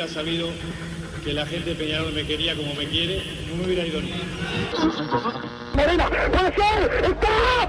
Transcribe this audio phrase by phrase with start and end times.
[0.00, 0.48] Hubiera sabido
[1.22, 4.00] que la gente de Peñarol me quería como me quiere, no me hubiera ido
[6.56, 7.68] ser, está,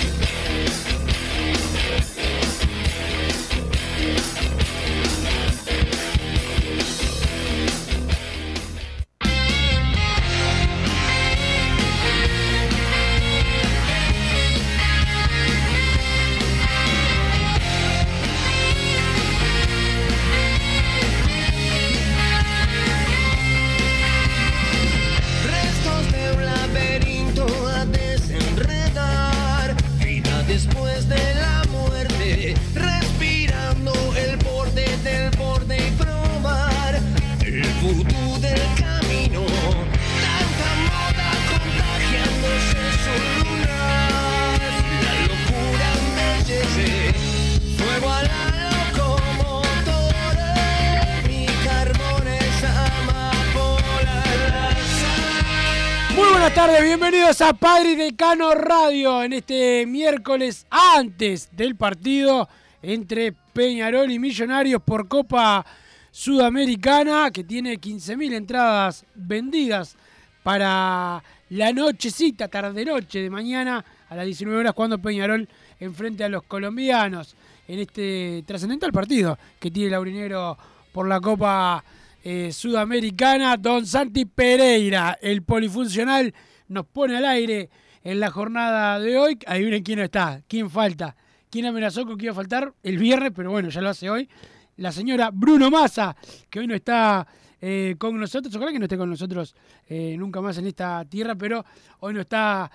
[56.53, 62.49] Buenas tardes, bienvenidos a Padre Decano Radio en este miércoles antes del partido
[62.81, 65.65] entre Peñarol y Millonarios por Copa
[66.11, 69.95] Sudamericana que tiene 15.000 entradas vendidas
[70.43, 75.47] para la nochecita, tarde-noche de mañana a las 19 horas cuando Peñarol
[75.79, 77.33] enfrente a los colombianos
[77.65, 80.57] en este trascendental partido que tiene el Aurinegro
[80.91, 81.81] por la Copa
[82.23, 83.57] eh, Sudamericana.
[83.57, 86.33] Don Santi Pereira, el polifuncional,
[86.67, 87.69] nos pone al aire
[88.03, 89.39] en la jornada de hoy.
[89.47, 91.15] Adivinen quién no está, quién falta,
[91.49, 94.29] quién amenazó con que iba a faltar el viernes, pero bueno, ya lo hace hoy.
[94.77, 96.15] La señora Bruno Massa,
[96.49, 97.27] que hoy no está
[97.59, 99.55] eh, con nosotros, ojalá que no esté con nosotros
[99.87, 101.63] eh, nunca más en esta tierra, pero
[101.99, 102.71] hoy no está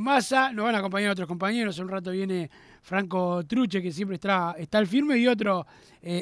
[0.00, 2.50] Massa, nos van a acompañar otros compañeros, un rato viene
[2.82, 5.66] Franco Truche, que siempre está, está al firme, y otro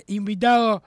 [0.09, 0.83] invitado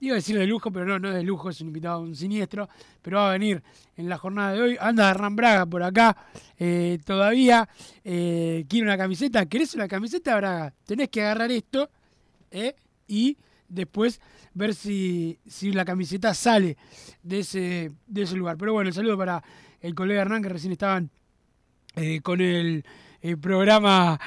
[0.00, 2.14] Iba a decir de lujo, pero no, no es de lujo, es un invitado, un
[2.14, 2.68] siniestro,
[3.02, 3.62] pero va a venir
[3.96, 4.76] en la jornada de hoy.
[4.80, 6.16] Anda Hernán Braga por acá
[6.56, 7.68] eh, todavía.
[8.04, 9.46] eh, quiere una camiseta.
[9.46, 10.72] ¿Querés una camiseta, Braga?
[10.86, 11.90] Tenés que agarrar esto
[12.50, 12.76] eh,
[13.06, 13.36] y
[13.68, 14.20] después
[14.54, 16.76] ver si, si la camiseta sale
[17.22, 18.56] de ese, de ese lugar.
[18.56, 19.42] Pero bueno, el saludo para
[19.80, 21.10] el colega Hernán que recién estaban
[21.96, 22.84] eh, con el,
[23.20, 24.20] eh, programa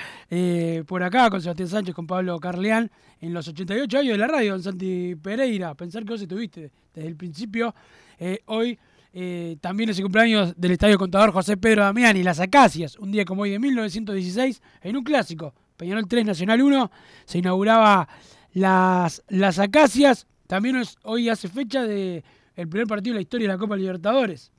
[0.85, 4.53] por acá, con Sebastián Sánchez, con Pablo Carleán, en los 88 años de la radio,
[4.53, 5.75] don Santi Pereira.
[5.75, 7.73] Pensar que vos estuviste desde el principio.
[8.19, 8.77] Eh, hoy
[9.13, 13.23] eh, también es el cumpleaños del Estadio Contador José Pedro Damiani, Las Acacias, un día
[13.23, 16.91] como hoy de 1916, en un clásico, Peñarol 3, Nacional 1,
[17.25, 18.09] se inauguraba
[18.53, 20.27] las, las Acacias.
[20.47, 22.23] También hoy hace fecha de
[22.55, 24.51] primer partido de la historia de la Copa Libertadores.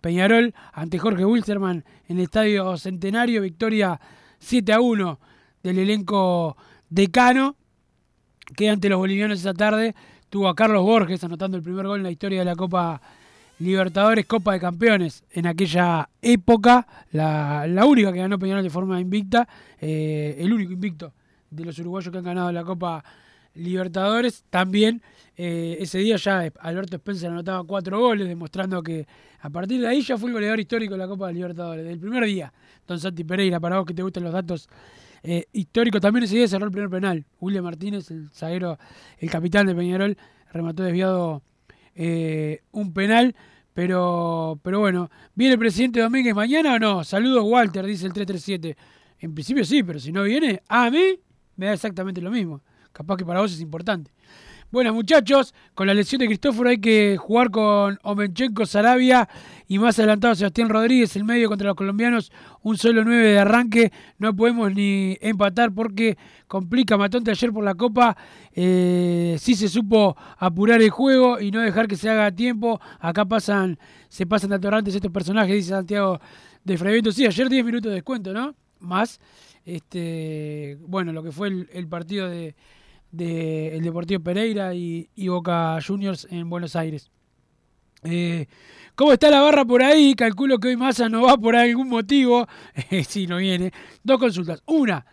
[0.00, 4.00] Peñarol ante Jorge Wilstermann en el Estadio Centenario, victoria
[4.38, 5.20] 7 a 1
[5.62, 6.56] del elenco
[6.88, 7.56] decano,
[8.54, 9.94] que ante los bolivianos esa tarde
[10.30, 13.00] tuvo a Carlos Borges anotando el primer gol en la historia de la Copa
[13.58, 19.00] Libertadores, Copa de Campeones en aquella época, la, la única que ganó Peñarol de forma
[19.00, 19.48] invicta,
[19.80, 21.14] eh, el único invicto
[21.50, 23.02] de los uruguayos que han ganado la Copa
[23.54, 24.44] Libertadores.
[24.50, 25.00] También
[25.36, 29.06] eh, ese día ya Alberto Spencer anotaba cuatro goles, demostrando que
[29.40, 31.84] a partir de ahí ya fue el goleador histórico de la Copa Libertadores.
[31.84, 32.52] Del primer día,
[32.86, 34.68] Don Santi Pereira, para vos que te gustan los datos
[35.22, 37.24] eh, históricos, también ese día cerró el primer penal.
[37.40, 38.78] William Martínez, el zaguero,
[39.18, 40.16] el capitán de Peñarol,
[40.52, 41.42] remató desviado
[41.94, 43.34] eh, un penal.
[43.74, 47.04] Pero, pero bueno, ¿viene el presidente Domínguez mañana o no?
[47.04, 48.76] Saludos, Walter, dice el 337.
[49.18, 51.18] En principio sí, pero si no viene, a mí
[51.56, 52.62] me da exactamente lo mismo.
[52.92, 54.10] Capaz que para vos es importante.
[54.72, 59.28] Bueno, muchachos, con la lesión de Cristóforo hay que jugar con Omenchenko, Sarabia
[59.68, 62.32] y más adelantado Sebastián Rodríguez, el medio contra los colombianos,
[62.62, 63.92] un solo 9 de arranque.
[64.18, 66.18] No podemos ni empatar porque
[66.48, 68.16] complica Matonte ayer por la Copa.
[68.52, 72.80] Eh, sí se supo apurar el juego y no dejar que se haga a tiempo.
[72.98, 73.78] Acá pasan,
[74.08, 76.20] se pasan de estos personajes, dice Santiago
[76.64, 77.12] de Frevento.
[77.12, 78.56] Sí, ayer 10 minutos de descuento, ¿no?
[78.80, 79.20] Más,
[79.64, 82.56] este, bueno, lo que fue el partido de,
[83.16, 87.10] de el Deportivo Pereira y, Boca Juniors en Buenos Aires.
[88.04, 88.46] Eh,
[88.94, 90.14] ¿Cómo está la barra por ahí?
[90.14, 92.46] Calculo que hoy Massa no va por algún motivo.
[93.08, 93.72] si no viene.
[94.02, 94.62] Dos consultas.
[94.66, 95.04] Una,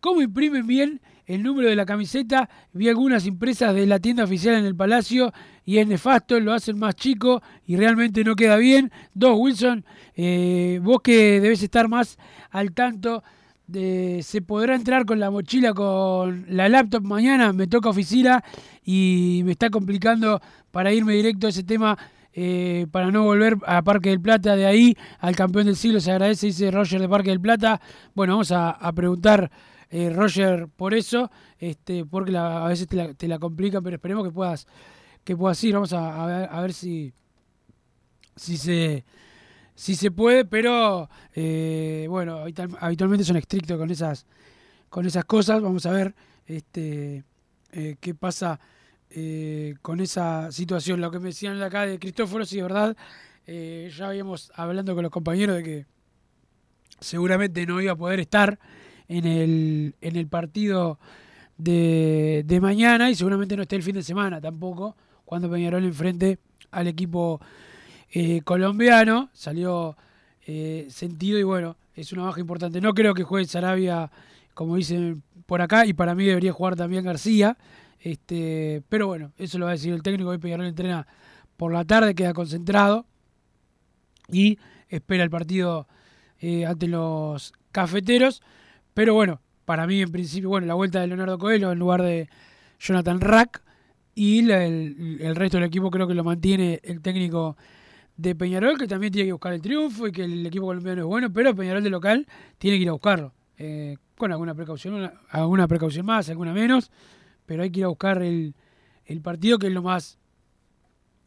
[0.00, 2.48] ¿cómo imprimen bien el número de la camiseta?
[2.72, 5.32] Vi algunas impresas de la tienda oficial en el Palacio
[5.64, 8.92] y es nefasto, lo hacen más chico y realmente no queda bien.
[9.14, 9.84] Dos, Wilson,
[10.14, 12.18] eh, vos que debes estar más
[12.50, 13.22] al tanto
[13.72, 18.44] se podrá entrar con la mochila con la laptop mañana, me toca oficina
[18.84, 20.40] y me está complicando
[20.70, 21.96] para irme directo a ese tema
[22.36, 26.00] eh, para no volver a Parque del Plata de ahí al campeón del siglo.
[26.00, 27.80] Se agradece dice Roger de Parque del Plata.
[28.14, 29.50] Bueno vamos a, preguntar
[29.88, 34.24] eh, Roger por eso este porque a veces te la, te la complica pero esperemos
[34.24, 34.66] que puedas
[35.22, 35.74] que puedas ir.
[35.74, 37.12] Vamos a, ver, a ver si
[38.36, 39.04] si se
[39.74, 42.44] si se puede, pero eh, bueno,
[42.80, 44.26] habitualmente son estrictos con esas,
[44.88, 45.60] con esas cosas.
[45.60, 46.14] Vamos a ver
[46.46, 47.24] este,
[47.72, 48.60] eh, qué pasa
[49.10, 51.00] eh, con esa situación.
[51.00, 52.96] Lo que me decían acá de Cristóforo, sí, es verdad.
[53.46, 55.86] ya habíamos hablando con los compañeros de que
[57.00, 58.58] seguramente no iba a poder estar
[59.08, 60.98] en el, en el partido
[61.58, 66.38] de, de mañana y seguramente no esté el fin de semana tampoco, cuando Peñarol enfrente
[66.70, 67.40] al equipo
[68.16, 69.96] eh, colombiano, salió
[70.46, 72.80] eh, sentido y bueno, es una baja importante.
[72.80, 74.08] No creo que juegue Sarabia,
[74.54, 77.58] como dicen por acá, y para mí debería jugar también García.
[77.98, 80.30] Este, pero bueno, eso lo va a decir el técnico.
[80.30, 81.08] Hoy Peñarol entrena
[81.56, 83.04] por la tarde, queda concentrado
[84.30, 85.88] y espera el partido
[86.38, 88.42] eh, ante los cafeteros.
[88.94, 92.28] Pero bueno, para mí en principio, bueno, la vuelta de Leonardo Coelho en lugar de
[92.78, 93.60] Jonathan Rack
[94.14, 97.56] y el, el, resto del equipo creo que lo mantiene el técnico
[98.16, 101.06] de Peñarol, que también tiene que buscar el triunfo y que el equipo colombiano es
[101.06, 102.26] bueno, pero Peñarol de local
[102.58, 103.32] tiene que ir a buscarlo.
[103.58, 106.90] Eh, con alguna precaución, alguna precaución más, alguna menos,
[107.46, 108.54] pero hay que ir a buscar el,
[109.06, 110.18] el partido que es lo más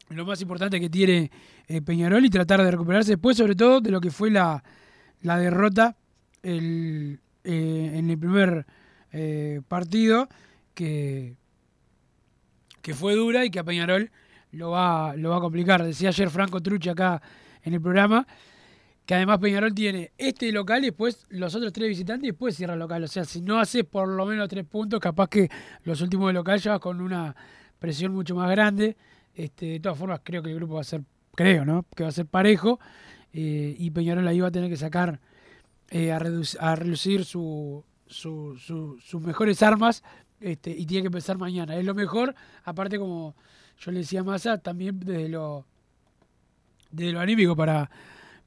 [0.09, 1.29] lo más importante que tiene
[1.67, 4.63] eh, Peñarol y tratar de recuperarse después, sobre todo de lo que fue la,
[5.21, 5.97] la derrota
[6.43, 8.65] el, eh, en el primer
[9.67, 10.29] partido,
[10.75, 11.35] que,
[12.81, 14.11] que fue dura y que a Peñarol
[14.57, 15.83] lo va, lo va a complicar.
[15.83, 17.21] Decía ayer Franco Trucha acá
[17.63, 18.27] en el programa
[19.07, 22.73] que además Peñarol tiene este local y después los otros tres visitantes y después cierra
[22.73, 23.05] el local.
[23.05, 25.49] O sea, si no hace por lo menos tres puntos, capaz que
[25.85, 27.33] los últimos de local ya vas con una
[27.79, 28.97] presión mucho más grande.
[29.33, 31.03] Este, de todas formas, creo que el grupo va a ser,
[31.35, 31.85] creo, ¿no?
[31.95, 32.81] Que va a ser parejo
[33.31, 35.21] eh, y Peñarol ahí va a tener que sacar
[35.89, 40.03] eh, a, a, relucir su, su, sus mejores armas
[40.39, 41.75] este, y tiene que empezar mañana.
[41.75, 43.35] Es lo mejor, aparte como
[43.79, 45.65] yo le decía a Massa también desde lo,
[46.91, 47.89] desde lo anímico para,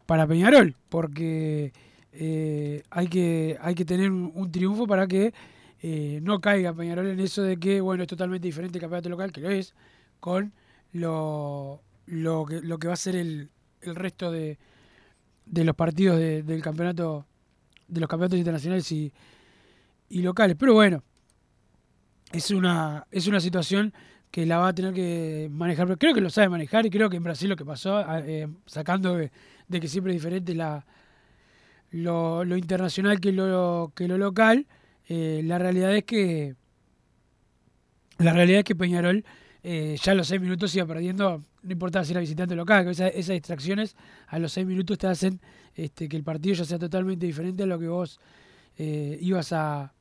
[0.06, 1.72] para Peñarol, porque
[2.12, 5.32] eh, hay, que, hay que tener un, triunfo para que
[5.82, 9.32] eh, no caiga Peñarol en eso de que, bueno, es totalmente diferente el campeonato local,
[9.32, 9.74] que lo es,
[10.18, 10.52] con
[10.92, 13.50] lo, lo, que, lo que va a ser el,
[13.82, 14.58] el resto de,
[15.46, 17.26] de los partidos del campeonato,
[17.88, 19.12] de los campeonatos internacionales y,
[20.08, 20.56] y locales.
[20.58, 21.02] Pero bueno,
[22.32, 23.92] es una, es una situación
[24.30, 25.86] que la va a tener que manejar.
[25.86, 28.48] Pero creo que lo sabe manejar y creo que en Brasil lo que pasó, eh,
[28.66, 29.30] sacando de,
[29.70, 30.86] que siempre es diferente la,
[31.90, 34.66] lo, internacional que lo, que lo local,
[35.08, 36.54] eh, la realidad es que
[38.18, 39.24] la realidad es que Peñarol
[39.62, 42.90] eh, ya a los seis minutos iba perdiendo, no importa si era visitante local, que
[42.90, 43.96] esas, distracciones
[44.28, 45.40] a los seis minutos te hacen
[45.74, 48.20] este, que el partido ya sea totalmente diferente a lo que vos
[48.76, 49.92] ibas a,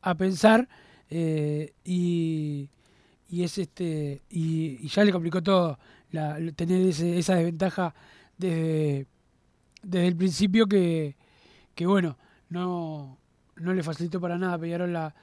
[0.00, 0.68] a pensar.
[1.10, 2.68] Y,
[3.28, 5.78] y es este y, ya le complicó todo
[6.56, 7.94] tener esa desventaja
[8.38, 9.06] desde,
[9.82, 11.16] desde el principio que,
[11.74, 12.16] que bueno
[12.48, 13.18] no,
[13.56, 15.14] no le facilitó para nada Peñarol la,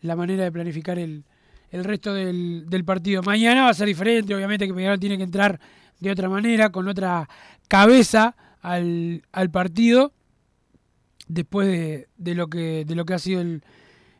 [0.00, 1.24] la manera de planificar el,
[1.70, 3.22] el resto del, del, partido.
[3.22, 5.58] Mañana va a ser diferente, obviamente que Peñarol tiene que entrar
[6.00, 7.28] de otra manera, con otra
[7.66, 10.12] cabeza al, al partido,
[11.26, 13.62] después de, de, lo que, de lo que ha sido el,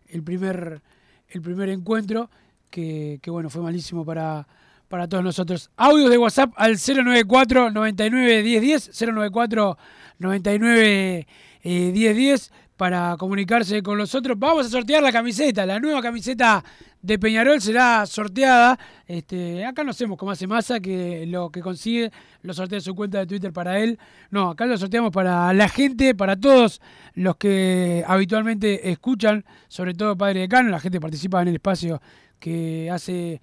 [0.08, 0.82] el, primer,
[1.28, 2.30] el primer encuentro
[2.70, 4.46] que, bueno, fue malísimo para,
[4.88, 5.70] para todos nosotros.
[5.76, 9.78] Audios de WhatsApp al 094 99 10 094
[10.18, 11.26] 99
[11.62, 14.38] 10 para comunicarse con los otros.
[14.38, 16.64] Vamos a sortear la camiseta, la nueva camiseta
[17.02, 18.78] de Peñarol será sorteada.
[19.06, 22.10] Este, acá no hacemos como hace masa, que lo que consigue
[22.42, 23.98] lo sortea su cuenta de Twitter para él.
[24.30, 26.80] No, acá lo sorteamos para la gente, para todos
[27.14, 32.00] los que habitualmente escuchan, sobre todo Padre Decano, la gente participa en el espacio
[32.38, 33.40] que hace,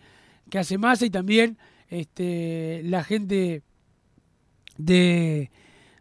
[0.49, 1.57] que hace masa y también
[1.89, 3.63] este, la gente
[4.77, 5.51] de,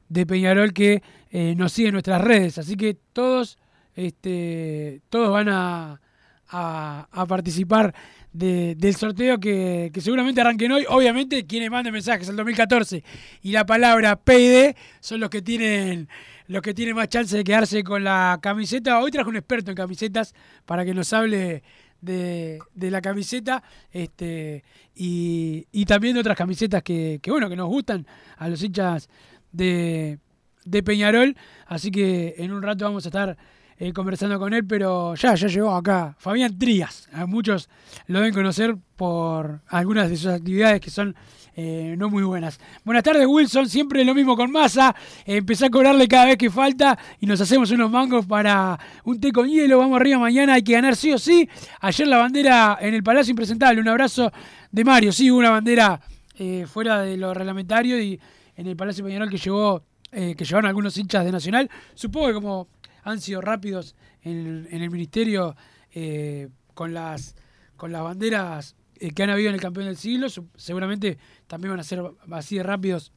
[0.09, 2.59] de Peñarol que eh, nos sigue en nuestras redes.
[2.59, 3.59] Así que todos,
[3.95, 6.01] este, todos van a,
[6.49, 7.95] a, participar
[8.33, 10.85] de- del sorteo que, que seguramente arranquen hoy.
[10.89, 13.03] Obviamente, quienes manden mensajes al 2014
[13.43, 16.09] y la palabra PD son los que tienen
[16.47, 19.01] los que tienen más chance de quedarse con la camiseta.
[19.01, 20.35] Hoy traje un experto en camisetas
[20.67, 21.63] para que nos hable
[22.03, 24.63] de, de la camiseta este
[24.95, 29.09] y, y también de otras camisetas que, que, bueno que nos gustan a los hinchas
[29.53, 30.19] de,
[30.67, 31.35] de Peñarol.
[31.67, 33.39] Así que en un rato vamos a estar
[33.79, 36.15] eh, conversando con él, pero ya, ya llegó acá.
[36.19, 37.69] Fabián Trías, a muchos
[38.07, 41.15] lo deben conocer por algunas de sus actividades que son
[41.57, 42.59] eh, no muy buenas.
[42.85, 43.69] Buenas tardes, Wilson.
[43.69, 44.95] Siempre lo mismo con Massa.
[45.25, 49.21] Eh, empecé a cobrarle cada vez que falta y nos hacemos unos mangos para un
[49.21, 49.79] té con hielo.
[49.79, 50.55] Vamos arriba mañana.
[50.55, 51.49] Hay que ganar sí o sí.
[51.81, 53.81] Ayer la bandera en el Palacio Impresentable.
[53.81, 54.33] Un abrazo
[54.71, 55.13] de Mario.
[55.13, 56.01] Sí, una bandera
[56.37, 58.19] eh, fuera de lo reglamentario y
[58.57, 61.71] en el Palacio Peñarol que llegó eh, que llevaron algunos hinchas de Nacional.
[61.95, 62.69] Supongo que como
[63.05, 65.55] han sido rápidos en, el ministerio
[65.93, 67.37] eh, con las
[67.77, 71.81] con las banderas eh, que han habido en el campeón del siglo, seguramente también van
[71.81, 73.13] a ser así de rápidos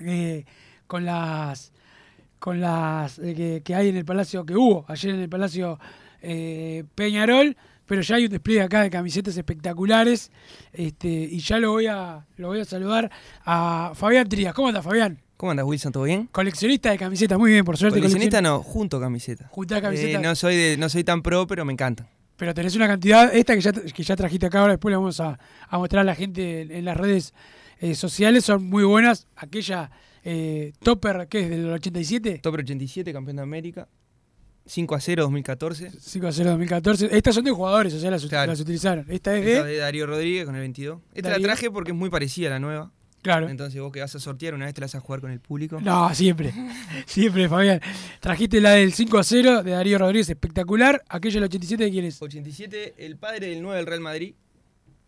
[0.00, 0.44] eh,
[0.86, 1.72] con las
[2.38, 5.78] con las que, hay en el Palacio, que hubo ayer en el Palacio
[6.94, 10.30] Peñarol, pero ya hay un despliegue acá de camisetas espectaculares,
[10.72, 13.10] este, y ya lo voy a lo voy a saludar
[13.44, 14.54] a Fabián Trías.
[14.54, 15.20] ¿Cómo anda Fabián?
[15.38, 15.92] ¿Cómo andas, Wilson?
[15.92, 16.28] ¿Todo bien?
[16.32, 17.98] Coleccionista de camisetas, muy bien, por suerte.
[17.98, 19.48] Coleccionista coleccion- no, junto camiseta.
[19.50, 20.20] Juntás camisetas.
[20.20, 22.06] Eh, no soy de, no soy tan pro, pero me encanta.
[22.36, 25.18] Pero tenés una cantidad, esta que ya, que ya trajiste acá ahora, después la vamos
[25.20, 27.32] a, a mostrar a la gente en, en las redes
[27.80, 29.26] eh, sociales, son muy buenas.
[29.36, 29.90] Aquella
[30.24, 31.50] eh, Topper, ¿qué es?
[31.50, 32.40] ¿Del 87?
[32.42, 33.88] Topper 87, campeón de América.
[34.66, 35.92] 5 a 0 2014.
[36.00, 37.16] 5 a 0 2014.
[37.16, 38.50] Estas son de jugadores, o sea, las, Claro.
[38.52, 39.06] las utilizaron.
[39.08, 39.72] Esta es Esta de...
[39.72, 41.00] de Darío Rodríguez con el 22.
[41.14, 41.46] Esta Darío.
[41.46, 42.92] la traje porque es muy parecida a la nueva.
[43.28, 43.48] Claro.
[43.48, 45.40] Entonces vos que vas a sortear, una vez te la vas a jugar con el
[45.40, 45.80] público.
[45.80, 46.52] No, siempre.
[47.06, 47.80] siempre, Fabián.
[48.20, 51.02] Trajiste la del 5 a 0 de Darío Rodríguez, espectacular.
[51.08, 52.20] Aquella del 87, ¿de quién es?
[52.22, 54.34] 87, el padre del 9 del Real Madrid.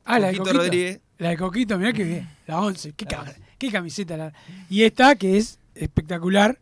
[0.04, 0.64] Ah, la de Coquito Coquito.
[0.64, 1.00] Rodríguez.
[1.18, 2.28] La de Coquito, mirá qué bien.
[2.46, 2.92] La 11.
[2.92, 4.16] Qué, ca- qué camiseta.
[4.16, 4.32] La...
[4.68, 6.58] Y esta, que es espectacular,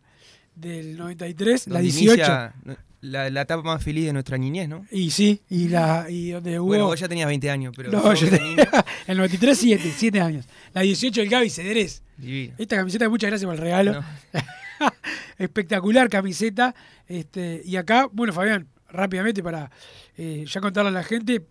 [0.55, 2.13] del 93, la donde 18.
[2.13, 2.53] inicia
[3.01, 4.85] La, la etapa más feliz de nuestra niñez, ¿no?
[4.91, 6.67] Y sí, y, la, y donde hubo...
[6.67, 7.91] Bueno, vos ya tenías 20 años, pero.
[7.91, 8.69] no, yo tenía
[9.07, 10.45] el 93, 7, 7 años.
[10.73, 12.03] La 18, el Gaby Cedrés.
[12.17, 12.55] Divino.
[12.57, 13.93] Esta camiseta, muchas gracias por el regalo.
[13.93, 14.03] No.
[15.37, 16.75] Espectacular camiseta.
[17.07, 19.71] Este, y acá, bueno, Fabián, rápidamente para
[20.17, 21.45] eh, ya contarle a la gente,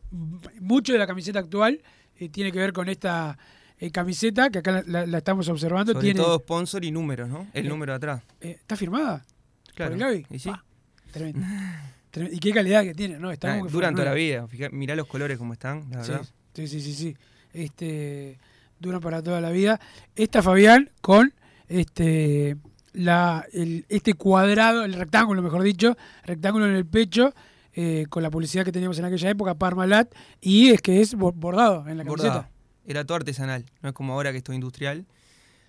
[0.61, 1.81] mucho de la camiseta actual
[2.19, 3.38] eh, tiene que ver con esta
[3.78, 5.93] eh, camiseta que acá la, estamos observando.
[5.93, 7.47] Sobre tiene, todo sponsor y números, ¿no?
[7.55, 8.23] El Eh, número de atrás.
[8.40, 9.25] ¿Está firmada?
[9.75, 9.93] Claro.
[9.93, 10.26] ¿Por el Gaby?
[10.35, 10.50] Y sí.
[10.52, 10.62] Ah,
[11.12, 11.40] tremendo.
[12.10, 12.36] Tremendo.
[12.36, 13.30] Y qué calidad que tiene, ¿no?
[13.30, 14.46] Está Ah, que duran toda la vida.
[14.72, 16.26] Mirá los colores como están, la Sí, verdad.
[16.54, 17.16] sí, sí, sí, sí.
[17.52, 18.38] Este,
[18.80, 19.80] duran para toda la vida.
[20.16, 21.32] Esta Fabián con
[21.68, 22.56] este
[22.94, 27.32] la, el- este cuadrado, el rectángulo, mejor dicho, rectángulo en el pecho,
[27.74, 31.32] eh, con la publicidad que teníamos en aquella época, Parmalat, y es que es bo-
[31.32, 32.28] bordado en la camiseta.
[32.32, 32.48] Bordado.
[32.86, 35.06] Era todo artesanal, no es como ahora que esto es industrial.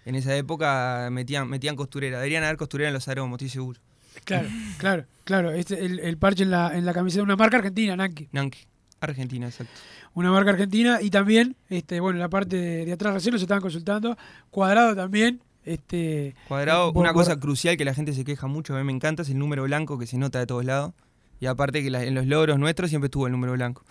[0.05, 2.17] En esa época metían, metían costurera.
[2.17, 3.79] Deberían haber costurera en los aromos, estoy seguro.
[4.26, 4.48] Claro,
[4.78, 5.52] claro, claro.
[5.52, 8.28] Este, el, el parche en la, en la camiseta de una marca argentina, Nanki.
[8.32, 8.60] Nanki,
[9.02, 9.74] Argentina, exacto.
[10.14, 13.62] Una marca argentina y también, este, bueno, la parte de, de atrás recién nos estaban
[13.62, 14.18] consultando,
[14.50, 15.42] cuadrado también.
[15.66, 19.22] Este, Cuadrado, una cosa crucial que la gente se queja mucho, a mí me encanta,
[19.22, 20.94] es el número blanco que se nota de todos lados.
[21.40, 23.84] Y aparte que la- en los logros nuestros siempre estuvo el número blanco.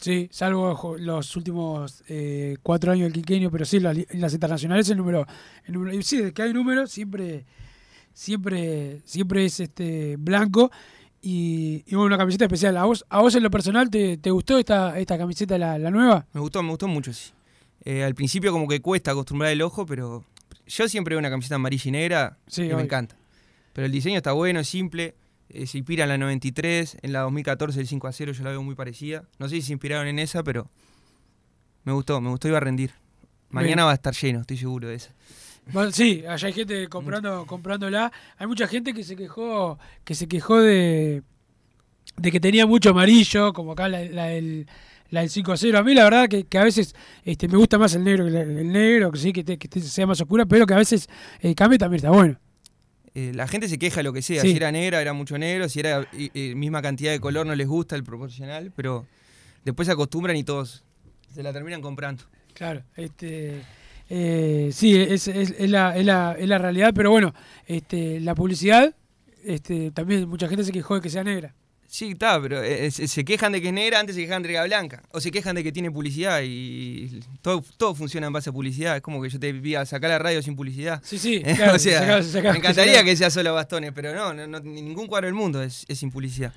[0.00, 4.98] Sí, salvo los últimos eh, cuatro años del quinquenio, pero sí, las, las internacionales el
[4.98, 5.26] número,
[5.64, 7.44] el número y sí, desde que hay número siempre,
[8.18, 10.70] siempre, siempre es este blanco
[11.22, 12.76] y, y bueno, una camiseta especial.
[12.76, 15.90] ¿A vos, a vos en lo personal te, te gustó esta, esta camiseta, la, la
[15.92, 16.26] nueva?
[16.32, 17.30] Me gustó, me gustó mucho, sí.
[17.84, 20.24] Eh, al principio como que cuesta acostumbrar el ojo, pero
[20.66, 23.16] yo siempre veo una camiseta amarilla y negra Sí, y me encanta.
[23.72, 25.14] Pero el diseño está bueno, es simple.
[25.48, 28.50] eh, se inspira en la 93, en la 2014 el 5 a 0 yo la
[28.50, 29.22] veo muy parecida.
[29.38, 30.68] No sé si se inspiraron en esa, pero
[31.84, 32.90] me gustó, me gustó, iba a rendir.
[33.50, 33.86] Mañana Bien.
[33.86, 35.10] va a estar lleno, estoy seguro de eso.
[35.72, 38.10] Bueno, sí, allá hay gente comprando, comprándola.
[38.38, 41.22] Hay mucha gente que se quejó, que se quejó de,
[42.16, 44.66] de que tenía mucho amarillo, como acá la, la del,
[45.10, 45.78] la del 5 a 0.
[45.78, 46.94] A mí la verdad que, que a veces
[47.24, 49.80] este, me gusta más el negro que el negro, que sí, que, te- que te-
[49.80, 51.08] sea más oscura, pero que a veces
[51.40, 52.38] eh, cambie también está bueno.
[53.14, 54.42] Eh, la gente se queja de lo que sea.
[54.42, 54.50] Sí.
[54.52, 55.68] Si era negra, era mucho negro.
[55.68, 58.72] Si era eh, misma cantidad de color, no les gusta el proporcional.
[58.76, 59.06] Pero
[59.64, 60.84] después se acostumbran y todos
[61.34, 62.22] se la terminan comprando.
[62.54, 63.62] Claro, este,
[64.08, 67.34] eh, sí, es, es- es la, es, la, es la realidad, pero bueno,
[67.66, 68.94] este, la publicidad,
[69.44, 71.54] este, también mucha gente se quejó de que sea negra.
[71.90, 74.48] Sí, está, pero eh, se se quejan de que es negra, antes se quejan de
[74.50, 75.02] que era blanca.
[75.10, 78.96] O se quejan de que tiene publicidad y todo, todo funciona en base a publicidad.
[78.96, 81.00] Es como que yo te pida sacar la radio sin publicidad.
[81.02, 82.20] Sí, sí, Eh, claro, o sea,
[82.52, 85.86] me encantaría que sea solo bastones, pero no, no, no, ningún cuadro del mundo es,
[85.88, 86.52] es sin publicidad.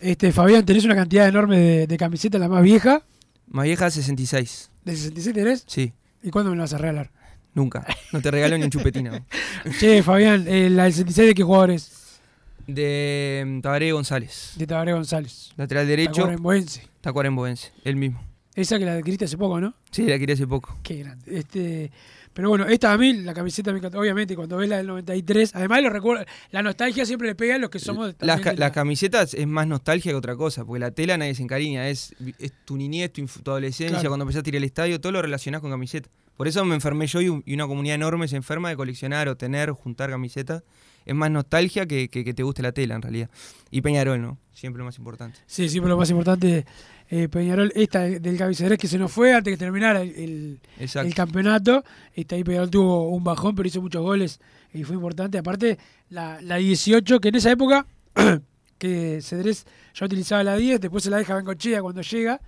[0.00, 3.02] Este, Fabián, tenés una cantidad enorme de, de camisetas, la más vieja.
[3.48, 4.70] Más vieja, 66.
[4.84, 5.64] ¿Del 67 eres?
[5.66, 7.10] Sí, ¿Y cuándo me la vas a regalar?
[7.54, 7.84] nunca.
[8.12, 9.24] No te regalo ni un chupetina.
[9.78, 12.20] che, Fabián, eh, la del 66 de qué jugador es?
[12.66, 14.52] De mm, Tabaré González.
[14.56, 15.52] De Tabaré González.
[15.56, 16.88] Lateral derecho, Tacuarembóense.
[17.00, 17.72] Tacuarembóense.
[17.84, 18.22] El mismo.
[18.54, 19.74] Esa que la adquiriste hace poco, ¿no?
[19.90, 20.76] Sí, la quería hace poco.
[20.82, 21.38] Qué grande.
[21.38, 21.90] Este,
[22.32, 25.82] pero bueno, esta a mí, la camiseta, me obviamente, cuando ves la del 93, además
[25.82, 28.68] lo recuerdo, la nostalgia siempre le pega a los que somos Las, ca- de las
[28.68, 32.14] la- camisetas es más nostalgia que otra cosa, porque la tela nadie se encariña, es,
[32.38, 34.10] es tu niñez, tu, tu adolescencia, Claro.
[34.10, 36.08] cuando empezaste a ir al estadio, todo lo relacionás con camiseta.
[36.36, 39.28] Por eso me enfermé yo y, un- y una comunidad enorme se enferma de coleccionar
[39.28, 40.62] o tener, juntar camisetas.
[41.06, 43.30] Es más nostalgia que, que, que te guste la tela, en realidad.
[43.70, 44.38] Y Peñarol, ¿no?
[44.52, 45.38] Siempre lo más importante.
[45.46, 46.66] Sí, pero lo más importante,
[47.08, 51.82] eh, Peñarol, esta del cabecedrés que se nos fue antes que terminara el, el campeonato.
[52.14, 54.40] Este, ahí Peñarol tuvo un bajón, pero hizo muchos goles
[54.72, 55.38] y fue importante.
[55.38, 55.78] Aparte,
[56.10, 57.86] la, la 18, que en esa época,
[58.78, 62.40] que Cedrés ya utilizaba la 10, después se la deja Bencochea cuando llega,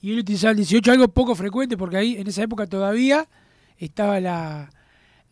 [0.00, 3.26] y él utilizaba el 18, algo poco frecuente, porque ahí en esa época todavía
[3.78, 4.70] estaba la,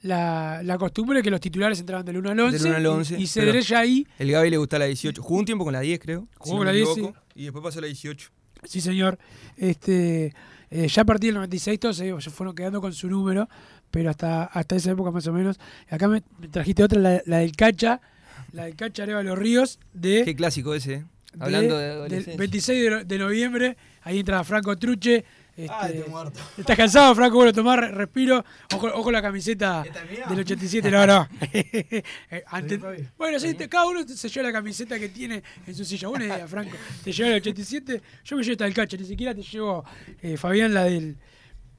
[0.02, 2.87] la, la costumbre de que los titulares entraban del 1 al 11, Del 1 al
[2.87, 5.23] 11, y, y ya ahí El Gaby le gusta la 18.
[5.23, 6.28] Jugó un tiempo con la 10, creo.
[6.38, 8.30] Jugó si con no la me 10, equivoco, Y después pasó la 18.
[8.64, 9.18] Sí, señor.
[9.56, 10.35] Este,
[10.71, 13.49] eh, ya a partir del 96 todos se, fueron quedando con su número,
[13.90, 15.59] pero hasta, hasta esa época más o menos.
[15.88, 18.00] Acá me, me trajiste otra, la, la del Cacha,
[18.52, 21.04] la del Cacha Arevalo Ríos, de, Qué clásico ese, ¿eh?
[21.35, 22.37] de- Hablando de del adolescencia.
[22.37, 23.76] 26 de, de noviembre.
[24.02, 25.25] Ahí entra Franco Truche.
[25.56, 26.40] Este, Ay, estoy muerto.
[26.59, 27.37] ¿Estás cansado, Franco?
[27.37, 28.42] Bueno, tomar respiro.
[28.75, 29.82] Ojo, ojo la camiseta
[30.28, 30.90] del 87.
[30.90, 31.28] No, no.
[31.52, 32.80] Eh, antes-
[33.18, 36.09] bueno, sí, te- cada uno se lleva la camiseta que tiene en su silla.
[36.09, 36.76] Buena idea, Franco.
[37.04, 38.00] Te lleva el 87.
[38.25, 38.97] Yo me llevo esta del cacho.
[38.97, 39.85] Ni siquiera te llevo,
[40.23, 41.16] eh, Fabián, la del.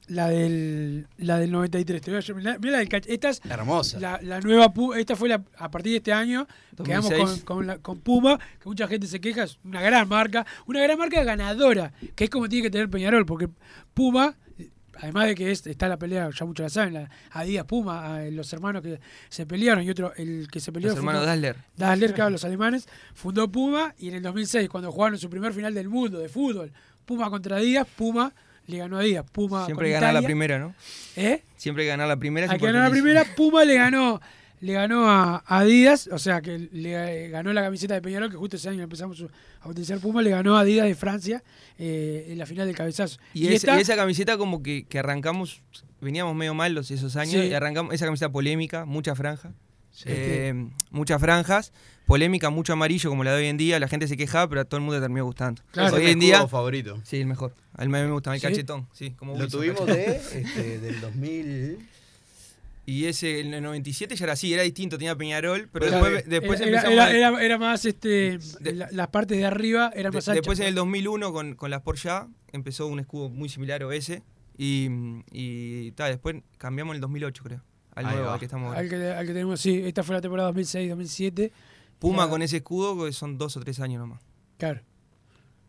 [0.08, 2.02] La del, la del 93.
[2.02, 2.88] Te voy a llevar- mirá, mirá la del.
[3.06, 3.98] Esta es Hermosa.
[3.98, 4.98] la, la nueva Puma.
[5.00, 6.46] Esta fue la, a partir de este año.
[6.84, 7.44] Quedamos 2006.
[7.44, 9.44] con, con, la- con Puma, que mucha gente se queja.
[9.44, 10.44] Es una gran marca.
[10.66, 11.92] Una gran marca ganadora.
[12.14, 13.24] Que es como tiene que tener Peñarol.
[13.24, 13.48] Porque
[13.94, 14.36] Puma
[15.00, 18.24] además de que es- está la pelea, ya muchos la saben, la Adidas Puma, a
[18.30, 21.56] los hermanos que se pelearon y otro, el que se peleó Los hermanos Dassler.
[21.76, 25.74] Dassler, claro, los alemanes, fundó Puma y en el 2006, cuando jugaron su primer final
[25.74, 26.70] del mundo de fútbol,
[27.04, 28.32] Puma contra Adidas, Puma
[28.66, 29.24] le ganó a Adidas.
[29.30, 30.74] Puma Siempre con ganar la primera, ¿no?
[31.16, 31.42] ¿Eh?
[31.56, 32.46] Siempre hay ganar la primera.
[32.46, 34.20] es Al que ganó la primera, Puma le ganó,
[34.60, 38.36] le ganó a Adidas, o sea que le eh, ganó la camiseta de Peñarol, que
[38.36, 39.24] justo ese año empezamos
[39.60, 41.42] a utilizar Puma, le ganó a Adidas de Francia
[41.78, 43.18] eh, en la final del cabezazo.
[43.34, 45.62] Y, esa, esta- y esa camiseta como que, que arrancamos,
[46.00, 47.48] veníamos medio mal los esos años, Sí.
[47.48, 49.52] y arrancamos esa camiseta polémica, mucha franja,
[49.90, 50.04] Sí.
[50.08, 51.72] eh, muchas franjas,
[52.06, 54.64] polémica, mucho amarillo como la de hoy en día, la gente se quejaba, pero a
[54.64, 55.62] todo el mundo terminó gustando.
[55.72, 55.96] Claro.
[55.96, 57.00] hoy en día, juego favorito.
[57.04, 57.54] sí, el mejor.
[57.76, 58.46] A mí me gusta, el ¿Sí?
[58.46, 59.96] cachetón, sí, como Lo Wilson, tuvimos cachetón.
[60.32, 61.78] de, este, del 2000.
[62.86, 66.28] Y ese, en el 97 ya era así, era distinto, tenía Peñarol, pero Claro, después,
[66.28, 66.92] después era, empezamos...
[66.94, 70.28] era, a- era- era más, este, De- la- las partes de arriba eran De- más
[70.28, 70.34] anchas.
[70.42, 73.90] después en el 2001 con, con la Sport Ya empezó un escudo muy similar o
[73.92, 74.22] ese
[74.58, 74.88] y,
[75.32, 77.60] y ta, después cambiamos en el 2008 creo
[77.94, 78.80] al Ahí nuevo al que estamos ahora.
[78.80, 81.50] al, que, al que tenemos, sí, esta fue la temporada 2006-2007.
[81.98, 84.22] Puma con ese escudo que son dos o tres años nomás.
[84.58, 84.80] Claro.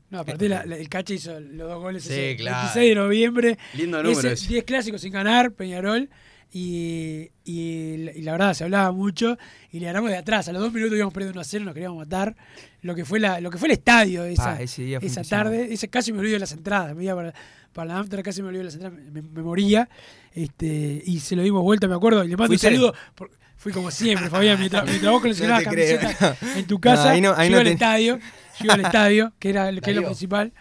[0.09, 2.57] No, aparte la- la- el Cache hizo los dos goles Sí, ese claro.
[2.59, 3.57] 26 de noviembre.
[3.73, 4.47] Lindo número Ese ese.
[4.47, 6.09] 10 clásicos sin ganar, Peñarol.
[6.51, 9.37] Y, y, la- y la verdad, se hablaba mucho.
[9.71, 10.47] Y le ganamos de atrás.
[10.47, 12.35] A los dos minutos íbamos perdiendo 1 a 0, nos queríamos matar.
[12.81, 15.23] Lo que fue, la, lo que fue el estadio esa, Ah, ese día fue esa
[15.23, 15.73] tarde.
[15.73, 16.95] Ese casi me olvido de las entradas.
[16.95, 17.33] Me iba para,
[17.73, 18.99] para la after, casi me olvido de las entradas.
[19.11, 19.89] Me, me moría.
[20.33, 22.23] Este, y se lo dimos vuelta, me acuerdo.
[22.23, 22.93] Y le mando un saludo.
[23.15, 23.31] por-
[23.65, 24.59] fui como siempre, Fabián.
[24.59, 25.99] Mientras, mientras vos coleccionabas No creo.
[25.99, 28.19] camisetas en tu casa, ahí no- ahí yo al estadio.
[28.59, 30.53] Yo iba al estadio, que era que es lo principal.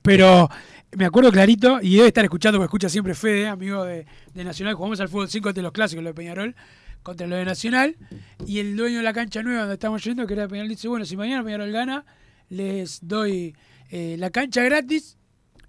[0.00, 0.48] Pero
[0.96, 4.72] me acuerdo clarito, y debe estar escuchando, porque escucha siempre Fede, amigo de, de Nacional,
[4.76, 6.56] jugamos al fútbol 5 ante los clásicos, lo de Peñarol,
[7.02, 7.96] contra lo de Nacional,
[8.46, 11.04] y el dueño de la cancha nueva donde estamos yendo, que era Peñarol, dice, bueno,
[11.04, 12.06] si mañana Peñarol gana,
[12.48, 13.54] les doy
[13.90, 15.18] eh, la cancha gratis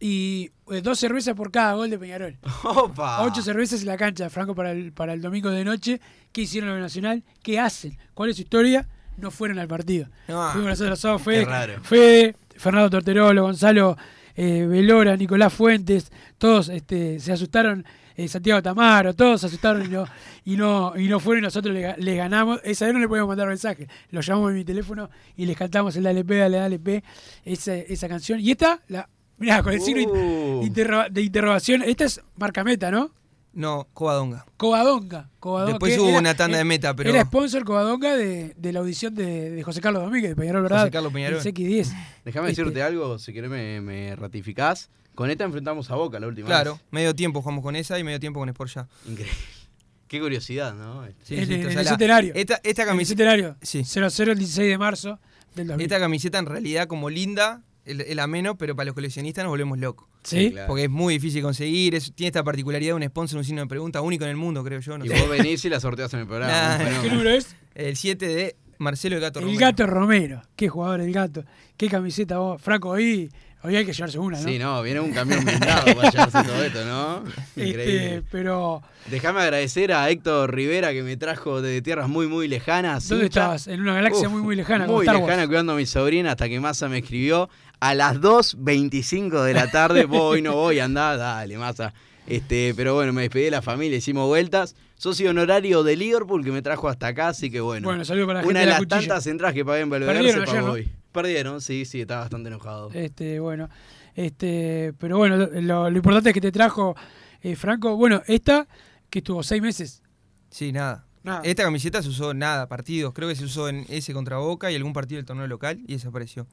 [0.01, 2.37] y eh, dos cervezas por cada gol de Peñarol.
[2.63, 3.23] ¡Opa!
[3.23, 6.01] Ocho cervezas en la cancha, Franco, para el, para el domingo de noche.
[6.31, 7.23] ¿Qué hicieron los de Nacional?
[7.43, 7.97] ¿Qué hacen?
[8.15, 8.87] ¿Cuál es su historia?
[9.17, 10.07] No fueron al partido.
[10.27, 10.49] No.
[10.51, 11.83] Fuimos nosotros los sábados, Fede, raro.
[11.83, 13.95] Fede, Fernando Torterolo, Gonzalo
[14.35, 17.85] eh, Velora, Nicolás Fuentes, todos este, se asustaron,
[18.15, 20.05] eh, Santiago Tamaro, todos se asustaron y no,
[20.45, 22.59] y no, y no fueron y nosotros les ganamos.
[22.63, 23.87] Esa vez no le podíamos mandar mensaje.
[24.09, 27.03] Los llamamos en mi teléfono y les cantamos el Dale P, Dale, Dale P,
[27.45, 28.39] esa, esa canción.
[28.39, 29.07] Y esta, la,
[29.41, 30.63] mirá, con el signo Uh.
[30.63, 33.11] interro- de interrogación, esta es marca meta, ¿no?
[33.53, 34.45] No, Covadonga.
[34.55, 35.29] Covadonga.
[35.41, 38.79] Covadonga Después hubo era- una tanda de meta, pero Era sponsor Covadonga de, de la
[38.79, 40.79] audición de, de José Carlos Domínguez, de Peñarol, ¿verdad?
[40.79, 41.39] José Carlos Peñarol.
[41.39, 41.93] El CX10.
[42.23, 44.89] Déjame Este- decirte algo, si querés me, me ratificás.
[45.15, 46.81] Con esta enfrentamos a Boca la última claro, vez.
[46.91, 48.87] medio tiempo jugamos con esa y medio tiempo con Sport Ya.
[49.05, 49.33] Increíble.
[50.07, 51.05] Qué curiosidad, ¿no?
[51.05, 52.33] Este, Sí, En sí, el- o sea, el la- centenario.
[52.35, 53.09] Esta, esta el camiseta...
[53.17, 53.55] centenario.
[53.61, 53.79] Sí.
[53.81, 55.19] 0-0 el 16 de marzo
[55.55, 55.83] del 2000.
[55.85, 59.77] Esta camiseta en realidad como linda es la menos, pero para los coleccionistas nos volvemos
[59.79, 60.07] locos.
[60.23, 60.51] ¿Sí?
[60.51, 60.67] claro.
[60.67, 63.67] Porque es muy difícil conseguir, es- tiene esta particularidad de un sponsor, un signo de
[63.67, 64.97] pregunta único en el mundo, creo yo.
[64.97, 65.19] No Y sé.
[65.19, 66.77] vos venís y la sorteas en el programa.
[66.77, 67.01] Nah.
[67.01, 67.55] ¿Qué número es?
[67.73, 69.59] El 7 de Marcelo el Gato El Romero.
[69.59, 70.41] Gato Romero.
[70.55, 71.43] Qué jugador el Gato.
[71.77, 72.61] Qué camiseta vos.
[72.61, 73.31] Franco, hoy,
[73.63, 74.47] hoy hay que llevarse una, ¿no?
[74.47, 77.23] Sí, no, viene un camión blindado para llevarse todo esto, ¿no?
[77.55, 78.15] Increíble.
[78.15, 83.07] Este, pero, Déjame agradecer a Héctor Rivera que me trajo de tierras muy, muy lejanas.
[83.07, 83.41] ¿dónde hincha.
[83.41, 83.67] estabas?
[83.67, 84.85] En una galaxia Uf, muy, muy lejana.
[84.87, 87.49] Muy lejana cuidando a mi sobrina hasta que Massa me escribió
[87.81, 90.05] a las 2.25 de la tarde.
[90.05, 91.93] voy, no voy, andá, dale, Massa.
[92.27, 94.75] Este, pero bueno, me despedí de la familia, hicimos vueltas.
[94.95, 97.87] Socio honorario de Liverpool que me trajo hasta acá, así que bueno.
[97.87, 98.99] Bueno, saludo para la gente Una de de la las cuchilla.
[99.09, 100.73] tantas entradas que pagué en Belvedere Perdieron se ayer, pagó ¿no?
[100.73, 100.89] hoy.
[101.11, 102.91] Perdieron, sí, sí, estaba bastante enojado.
[102.93, 103.67] Este, bueno.
[104.15, 106.95] Este, pero bueno, lo, lo importante es que te trajo
[107.41, 107.95] eh, Franco.
[107.97, 108.67] Bueno, esta
[109.09, 110.03] que estuvo seis meses.
[110.51, 111.07] Sí, nada.
[111.23, 111.41] Nada.
[111.43, 113.13] Esta camiseta se usó nada, partidos.
[113.13, 115.93] Creo que se usó en ese contra Boca y algún partido del torneo local y
[115.93, 116.45] desapareció.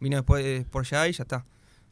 [0.00, 1.44] Vino después de por allá y ya está.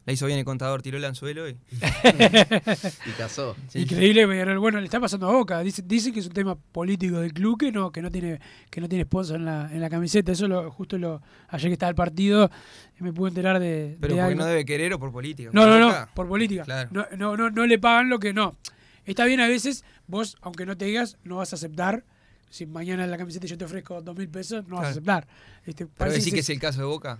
[0.05, 1.57] La hizo bien el contador, tiró el anzuelo y.
[3.05, 3.55] Y casó.
[3.73, 5.61] Increíble, pero bueno, le está pasando a Boca.
[5.61, 8.39] Dice, dice que es un tema político del club que no, que no tiene,
[8.69, 10.33] que no tiene sponsor en la, en la camiseta.
[10.33, 12.51] Eso lo, justo lo, ayer que estaba el partido,
[12.99, 13.97] me pude enterar de.
[14.01, 14.41] Pero de porque algo.
[14.41, 15.51] no debe querer o por política.
[15.53, 16.63] No, Por no, no, Boca, por política.
[16.63, 16.89] Claro.
[16.91, 18.57] No, no, no, no le pagan lo que no.
[19.05, 22.03] Está bien a veces, vos, aunque no te digas, no vas a aceptar.
[22.49, 25.27] Si mañana en la camiseta yo te ofrezco dos mil pesos, no vas a aceptar.
[25.65, 27.19] Este, Pero que es el caso de Boca.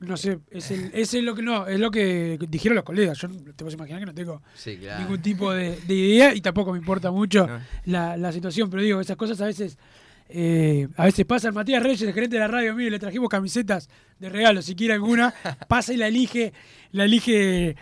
[0.00, 3.18] No sé, es, el, es el lo que no, es lo que dijeron los colegas.
[3.18, 5.00] Yo no- te puedes imaginar que no tengo Sí, claro.
[5.02, 7.58] ningún tipo de, de idea y tampoco me importa mucho No.
[7.86, 9.76] la, la situación, pero digo, esas cosas a veces
[10.28, 11.54] eh, a veces pasan.
[11.54, 14.94] Matías Reyes, el gerente de la radio, mire, le trajimos camisetas de regalo, si quiere
[14.94, 15.32] alguna,
[15.68, 16.52] pasa y la elige,
[16.92, 17.74] la elige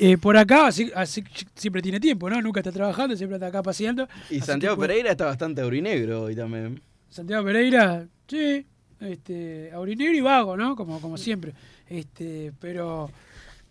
[0.00, 1.22] eh, por acá, así, así
[1.54, 2.40] siempre tiene tiempo, ¿no?
[2.40, 4.08] Nunca está trabajando, siempre está acá paseando.
[4.30, 6.80] Y Santiago puede- Pereira está bastante aurinegro hoy también.
[7.10, 8.64] Santiago Pereira, sí,
[9.04, 10.76] este, aurinegro y vago, ¿no?
[10.76, 11.52] Como, como siempre.
[11.88, 13.10] Este, pero,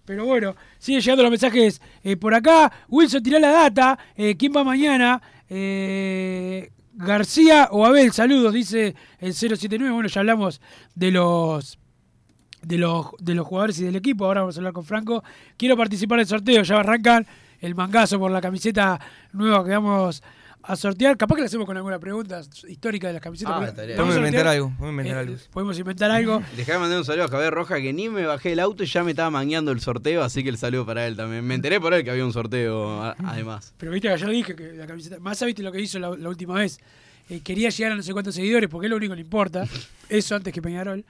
[0.05, 2.71] pero bueno, siguen llegando los mensajes eh, por acá.
[2.89, 3.97] Wilson, tirá la data.
[4.15, 5.21] Eh, ¿Quién va mañana?
[5.49, 9.91] Eh, García o Abel, saludos, dice el 079.
[9.91, 10.61] Bueno, ya hablamos
[10.93, 11.77] de los
[12.61, 14.25] de los, de los jugadores y del equipo.
[14.25, 15.23] Ahora vamos a hablar con Franco.
[15.57, 17.25] Quiero participar del sorteo, ya va a arrancar
[17.59, 18.99] el mangazo por la camiseta
[19.33, 20.23] nueva que vamos
[20.63, 21.17] a sortear.
[21.17, 23.53] Capaz que le hacemos con alguna pregunta histórica de las camisetas.
[23.55, 24.73] Ah, Podemos a inventar sortear- algo.
[24.77, 25.35] Podemos inventar eh, algo.
[25.51, 26.43] podemos inventar algo.
[26.57, 28.87] Dejá de mandar un saludo a Javier Roja que ni me bajé del auto y
[28.87, 31.43] ya me estaba mangueando el sorteo, así que el saludo para él también.
[31.45, 33.73] Me enteré por él que había un sorteo además.
[33.77, 35.19] Pero viste que ayer dije que la camiseta.
[35.19, 36.79] Más viste lo que hizo la, la última vez.
[37.29, 39.65] Eh, quería llegar a no sé cuántos seguidores porque es lo único que le importa.
[40.09, 41.05] Eso antes que Peñarol.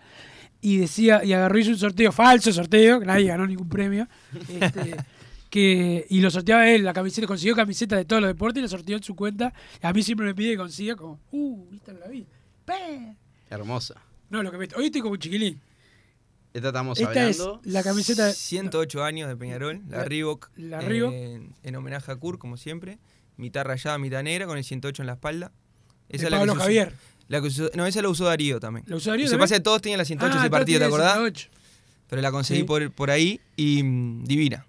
[0.64, 4.08] Y decía, y agarró y hizo un sorteo, falso sorteo, que nadie ganó ningún premio.
[4.48, 4.96] este,
[5.52, 8.68] que, y lo sorteaba él, la camiseta, consiguió camiseta de todos los deportes y la
[8.70, 9.54] sorteó en su cuenta.
[9.84, 12.26] A mí siempre me pide que consiga como, uh, esta no la vi.
[12.66, 13.16] Pe.
[13.50, 13.96] Hermosa.
[14.30, 14.68] No, lo que me.
[14.78, 15.62] Hoy estoy como un chiquilín.
[16.54, 17.62] Esta estamos Esta es hablando.
[17.66, 18.26] la camiseta.
[18.28, 20.50] de- 108 años de Peñarol, la, La- Reebok.
[20.56, 21.14] la Reebok.
[21.14, 22.98] En, en homenaje a Kurt, como siempre.
[23.38, 25.52] Mitad rayada, mitad negra, con el 108 en la espalda.
[26.10, 26.94] de es la Pablo que se usó- Javier.
[27.28, 28.86] la que usó- no, esa la usó Darío también.
[28.88, 31.14] ¿La usó Darío Se pasa que todos tenían la 108 Ah, ese partido, ¿te acordás?
[31.14, 31.50] 108.
[32.10, 32.66] Pero la conseguí Sí.
[32.66, 34.66] por, por ahí y mm, divina,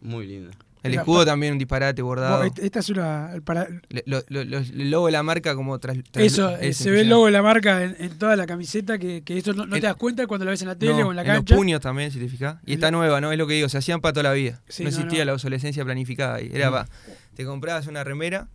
[0.00, 0.52] Muy linda.
[0.82, 2.42] El escudo también un disparate bordado.
[2.42, 3.30] Esta- es una.
[3.44, 3.68] Para,
[4.04, 6.90] lo- lo- lo- el logo de la marca como tras, tras- Eso, eh, es se
[6.90, 9.64] ve el logo de la marca en, en toda la camiseta, que, que eso no,
[9.64, 11.22] no te En- das cuenta cuando la ves en la tele No, o en la
[11.22, 11.54] en cancha.
[11.54, 12.56] los puños también, si te fijas.
[12.66, 13.30] Y En está nueva, ¿no?
[13.30, 14.60] Es lo que digo, se hacían para toda la vida.
[14.68, 15.26] Sí, no existía no.
[15.26, 16.50] la obsolescencia planificada ahí.
[16.52, 16.88] Era pa,
[17.36, 18.48] te comprabas una remera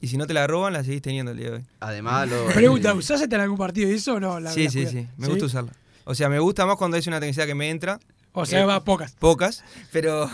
[0.00, 1.64] y si no te la roban, la seguís teniendo el día de hoy.
[1.80, 4.40] Además, lo, Pregunta, ¿usás en algún partido eso o no?
[4.40, 5.06] La- sí, la sí, sí.
[5.18, 5.72] Me gusta usarla.
[6.04, 8.00] O sea, me gusta más cuando es una tendencia que me entra.
[8.42, 9.12] O sea, Eh, va pocas.
[9.18, 10.30] Pocas, pero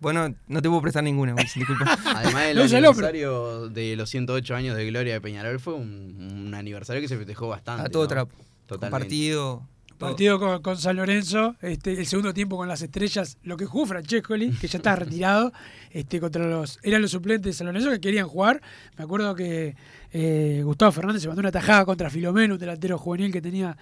[0.00, 1.98] bueno, no te puedo prestar ninguna, Wilson, disculpa.
[2.16, 7.00] además el aniversario de los 108 años de Gloria de Peñarol fue un, un aniversario
[7.00, 7.82] que se festejó bastante.
[7.82, 8.08] A todo ¿no?
[8.08, 8.32] trapo.
[8.66, 9.04] Totalmente.
[9.04, 9.66] Partido.
[9.98, 13.84] Partido con, con San Lorenzo, este, el segundo tiempo con las estrellas, lo que jugó
[13.84, 15.52] Francescoli, que ya está retirado,
[15.90, 18.62] este, contra los, eran los suplentes de San Lorenzo que querían jugar.
[18.96, 19.76] Me acuerdo que
[20.12, 23.76] eh, Gustavo Fernández se mandó una tajada contra Filomeno, un delantero juvenil que tenía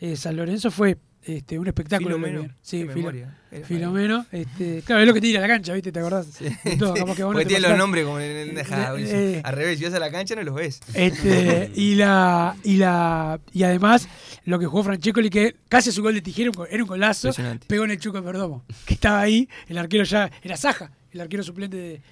[0.00, 2.16] eh, San Lorenzo, fue este, un espectáculo.
[2.16, 2.48] Filomeno.
[2.62, 3.38] Sí, qué Filo- memoria.
[3.50, 5.92] Era- Filomeno, este, claro, es lo que tira la cancha, ¿viste?
[5.92, 6.38] ¿Te acordás?
[6.40, 9.04] De todo, capaz que vos Porque te tiene los nombres como en el dejá, Eh,
[9.36, 9.40] eh.
[9.44, 10.80] Al revés, si vas a la cancha no los ves.
[10.94, 14.08] Este, y la y la y además
[14.44, 17.30] lo que jugó Francescoli que casi su gol de tijera era un golazo
[17.66, 21.42] pegó en el Chuco Perdomo que estaba ahí el arquero ya era Saja el arquero
[21.42, 22.02] suplente de,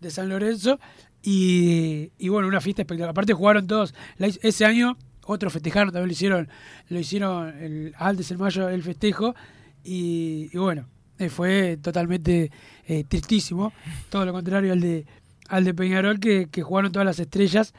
[0.00, 0.80] de San Lorenzo
[1.22, 6.12] y, y bueno una fiesta espectacular aparte jugaron todos ese año otros festejaron también lo
[6.12, 6.48] hicieron
[6.88, 9.34] lo hicieron el, antes el mayo el festejo
[9.84, 10.86] y, y bueno
[11.18, 12.50] eh, fue totalmente
[12.86, 13.72] eh, tristísimo
[14.08, 15.06] todo lo contrario al de
[15.48, 17.72] al de Peñarol que, que jugaron todas las estrellas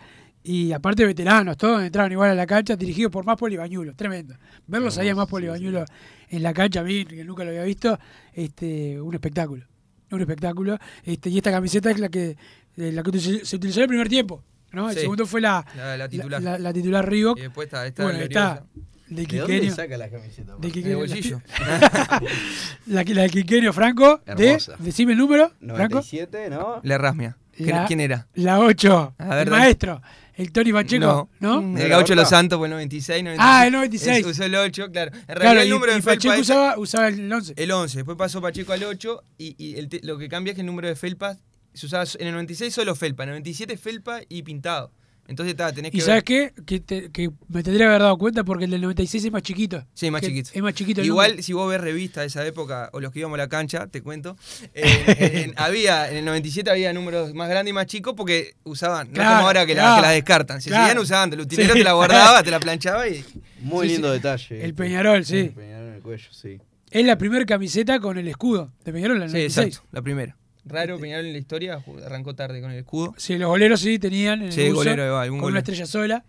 [0.49, 4.36] Y aparte veteranos, todos entraron igual a la cancha, dirigidos por más polibañulos, tremendo.
[4.65, 5.83] Verlos ahí a más polibañulos
[6.29, 7.99] en la cancha, a mí, que nunca lo había visto,
[8.31, 9.65] este, un espectáculo.
[10.10, 10.77] Un espectáculo.
[11.03, 12.38] Este, y esta camiseta es la que,
[12.77, 14.41] eh, la que se se utilizó en el primer tiempo.
[14.71, 14.89] ¿No?
[14.89, 15.01] El Sí.
[15.01, 16.41] segundo fue la, La- la titular.
[16.41, 17.38] La, la titular Reebok.
[17.38, 18.63] Y después está esta bueno, está
[19.08, 19.73] de ¿De dónde Quiquenio.
[19.75, 20.56] saca la camiseta?
[20.60, 21.41] De el bolsillo.
[22.88, 24.21] La, la de Quiquenio Franco.
[24.36, 24.75] De, Hermosa.
[24.80, 25.95] decime el número, Franco.
[26.01, 26.80] 97, ¿no?
[26.84, 27.38] La Rasmia.
[27.56, 28.27] ¿Quién- La- ¿Quién era?
[28.36, 29.15] La 8.
[29.17, 30.01] A ver, el maestro.
[30.36, 31.30] El Tony Pacheco.
[31.39, 31.62] ¿No?
[31.73, 32.30] ¿De El gaucho de los?
[32.30, 33.39] Santos fue el 96, 96.
[33.41, 34.19] Ah, el 96.
[34.19, 35.12] Es- usó el 8, claro.
[35.15, 37.53] En realidad Claro, el y, número y de Felpa Pacheco es usaba, usaba el 11.
[37.58, 37.97] el 11.
[37.97, 40.88] Después pasó Pacheco al 8 y, y el lo que cambia es que el número
[40.88, 41.39] de Felpas
[41.78, 44.92] se usaba en el 96 solo Felpa, en el 97 Felpa y pintado.
[45.30, 46.54] Entonces está, tenés que ¿Y ver- sabes qué?
[46.66, 49.42] Que, te- que me tendría que haber dado cuenta porque el del 96 es más
[49.42, 49.86] chiquito.
[49.94, 50.52] Sí, más chiquito.
[50.54, 51.04] Es más chiquito.
[51.04, 53.88] Igual, si vos ves revistas de esa época o los que íbamos a la cancha,
[53.88, 54.38] te cuento,
[54.74, 59.08] eh, en- había, en el 97 había números más grandes y más chicos porque usaban,
[59.10, 60.62] no Claro, como ahora que, la, claro, que la descartan.
[60.62, 60.86] Si claro.
[60.86, 61.80] seguían usando, el utilero Sí.
[61.80, 63.26] te la guardaba, te la planchaba y.
[63.60, 64.13] Muy Sí, lindo sí.
[64.13, 64.63] detalle.
[64.63, 65.38] El Peñarol, sí.
[65.40, 66.62] El Peñarol en el cuello, sí.
[66.90, 69.68] Es la primera camiseta con el escudo de Peñarol en el Sí, 96.
[69.68, 70.37] exacto, la primera.
[70.67, 73.13] Raro, Peñarol en la historia arrancó tarde con el escudo.
[73.17, 75.86] Sí, los goleros sí tenían en el Sí, buzo, golero, va, algún con una estrella
[75.86, 76.23] sola.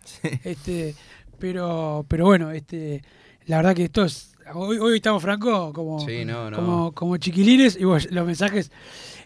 [0.44, 0.94] Este,
[1.38, 3.02] pero, pero bueno, este,
[3.46, 4.34] la verdad que esto es.
[4.54, 6.56] Hoy, hoy estamos franco como, Sí, no, no.
[6.56, 8.70] como, como chiquilines y bueno, los mensajes.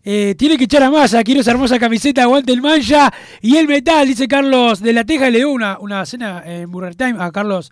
[0.04, 3.68] Eh, tiene que echar a masa, quiero esa hermosa camiseta, aguante el mancha y el
[3.68, 5.30] metal, dice Carlos de la Teja.
[5.30, 7.70] Le dio una, una cena en Burger Time a Carlos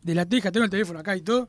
[0.00, 0.52] de la Teja.
[0.52, 1.48] Tengo el teléfono acá y todo.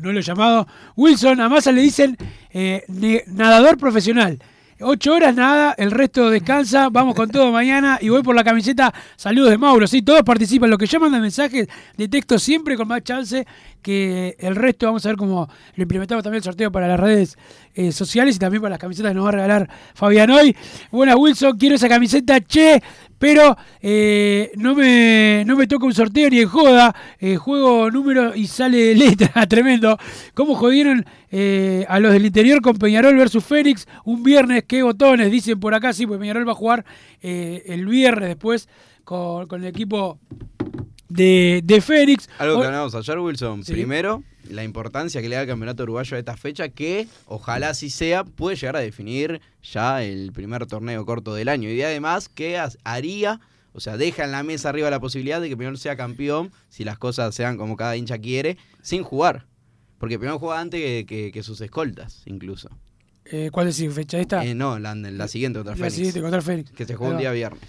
[0.00, 0.66] No lo llamado.
[0.96, 2.16] Wilson, a Massa le dicen
[2.52, 2.84] eh,
[3.26, 4.38] nadador profesional.
[4.82, 6.88] Ocho horas nada, el resto descansa.
[6.88, 8.94] Vamos con todo mañana y voy por la camiseta.
[9.14, 9.86] Saludos de Mauro.
[9.86, 10.70] Sí, todos participan.
[10.70, 13.46] Los que llaman de mensajes de texto siempre con más chance
[13.82, 14.86] que el resto.
[14.86, 17.36] Vamos a ver cómo lo implementamos también el sorteo para las redes
[17.74, 20.56] eh, sociales y también para las camisetas que nos va a regalar Fabián hoy.
[20.90, 21.56] Buenas, Wilson.
[21.56, 22.82] Quiero esa camiseta, che.
[23.18, 26.94] Pero eh, no, me, no me toca un sorteo ni en joda.
[27.18, 29.46] Eh, juego número y sale letra.
[29.48, 29.98] Tremendo.
[30.34, 31.04] ¿Cómo jodieron
[31.88, 33.86] a los del interior con Peñarol versus Fénix?
[34.04, 35.30] Un viernes, qué botones.
[35.30, 36.84] Dicen por acá, sí, pues Peñarol va a jugar
[37.22, 38.68] el viernes después
[39.04, 40.18] con, con el equipo
[41.10, 42.28] de, de Fénix.
[42.38, 43.64] Algo que hablamos ayer, Wilson.
[43.64, 43.72] Sí.
[43.72, 47.90] Primero, la importancia que le da el campeonato uruguayo a esta fecha, que ojalá así
[47.90, 51.68] sea, puede llegar a definir ya el primer torneo corto del año.
[51.68, 53.40] Y además, que haría,
[53.72, 56.84] o sea, deja en la mesa arriba la posibilidad de que Peñarol sea campeón, si
[56.84, 59.46] las cosas sean como cada hincha quiere, sin jugar.
[59.98, 62.70] Porque Peñarol juega antes que, que- que sus escoltas, incluso.
[63.26, 64.44] eh, ¿Cuál es la fecha esta?
[64.44, 65.94] Eh, no, la, la siguiente contra la Fénix.
[65.94, 66.70] siguiente contra Fénix.
[66.72, 67.60] Que se juega un día viernes.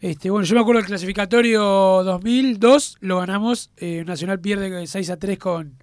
[0.00, 1.60] Este, bueno, yo me acuerdo del clasificatorio
[2.04, 3.70] 2002, lo ganamos.
[3.78, 5.74] eh, Nacional pierde 6 a 3 con,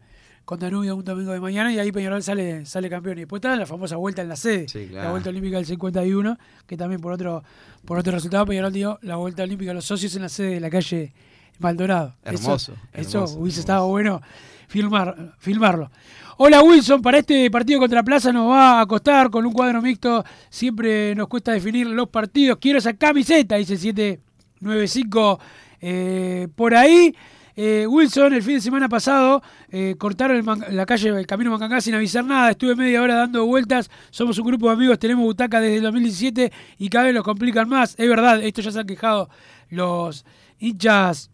[0.45, 3.17] con Danubio un domingo de mañana y ahí Peñarol sale, sale campeón.
[3.17, 5.11] Y después está la famosa vuelta en la sede, Sí, la claro.
[5.11, 7.43] vuelta olímpica del 51, que también por otro,
[7.83, 10.59] por otro resultado Peñarol dio la vuelta olímpica a los socios en la sede de
[10.61, 11.11] la calle
[11.59, 12.13] Maldonado.
[12.23, 13.59] Hermoso, Eso, eso hermoso, hubiese hermoso.
[13.59, 14.21] estado bueno
[14.67, 15.89] filmar, filmarlo.
[16.37, 20.23] Hola Wilson, para este partido contra Plaza nos va a costar con un cuadro mixto.
[20.49, 22.57] Siempre nos cuesta definir los partidos.
[22.59, 25.39] Quiero esa camiseta, dice 795
[25.79, 27.15] eh, por ahí.
[27.57, 31.95] Eh, Wilson, el fin de semana pasado eh, cortaron la calle, el camino Mancangá sin
[31.95, 32.51] avisar nada.
[32.51, 33.89] Estuve media hora dando vueltas.
[34.09, 37.69] Somos un grupo de amigos, tenemos butaca desde el 2017 y cada vez lo complican
[37.69, 37.95] más.
[37.97, 39.29] Es verdad, esto ya se han quejado
[39.69, 40.25] los
[40.59, 41.31] hinchas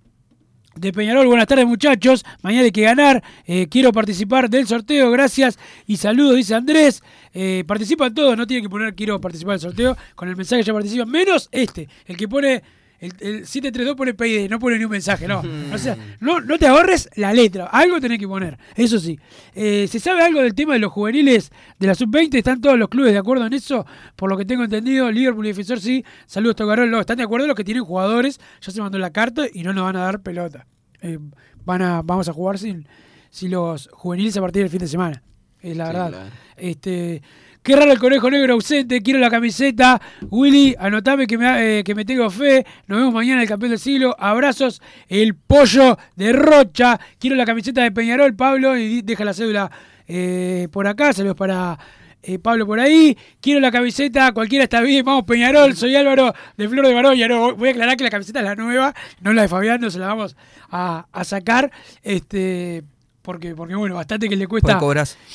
[0.75, 1.27] de Peñarol.
[1.27, 2.25] Buenas tardes, muchachos.
[2.41, 3.23] Mañana hay que ganar.
[3.45, 5.11] Eh, quiero participar del sorteo.
[5.11, 7.03] Gracias y saludos, dice Andrés.
[7.33, 9.97] Eh, participan todos, no tienen que poner quiero participar del sorteo.
[10.15, 12.63] Con el mensaje ya participan, menos este, el que pone.
[13.01, 15.41] El, el 732 pone PID, no pone ni un mensaje, no.
[15.73, 19.19] O sea, no, no te ahorres la letra, algo tenés que poner, eso sí.
[19.55, 22.35] Eh, ¿Se sabe algo del tema de los juveniles de la sub-20?
[22.37, 23.85] ¿Están todos los clubes de acuerdo en eso?
[24.15, 26.05] Por lo que tengo entendido, Liverpool y Defensor sí.
[26.27, 26.89] Saludos, Tocarol.
[26.91, 29.73] No, están de acuerdo los que tienen jugadores, ya se mandó la carta y no
[29.73, 30.67] nos van a dar pelota.
[31.01, 31.17] Eh,
[31.65, 32.87] van a, vamos a jugar sin,
[33.31, 35.23] sin los juveniles a partir del fin de semana.
[35.59, 36.09] Es la Sí, verdad.
[36.09, 36.29] claro.
[36.57, 37.21] Este,
[37.63, 39.01] qué raro el conejo negro ausente.
[39.01, 40.01] Quiero la camiseta.
[40.29, 42.65] Willy, anotame que me, eh, que me tengo fe.
[42.87, 44.15] Nos vemos mañana en el campeón del siglo.
[44.19, 44.81] Abrazos.
[45.07, 46.99] El pollo de Rocha.
[47.19, 48.77] Quiero la camiseta de Peñarol, Pablo.
[48.77, 49.71] Y deja la cédula
[50.07, 51.13] eh, por acá.
[51.13, 51.77] Saludos para.
[52.23, 56.69] eh, Pablo por ahí, quiero la camiseta, cualquiera está bien, vamos Peñarol, soy Álvaro de
[56.69, 59.41] Flor de Baroya, no, voy a aclarar que la camiseta es la nueva, no la
[59.41, 60.35] de Fabián, no se la vamos
[60.69, 61.71] a, a sacar,
[62.03, 62.83] este,
[63.23, 64.73] porque, porque bueno, bastante que le cuesta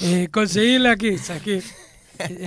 [0.00, 1.62] eh, conseguirla, que en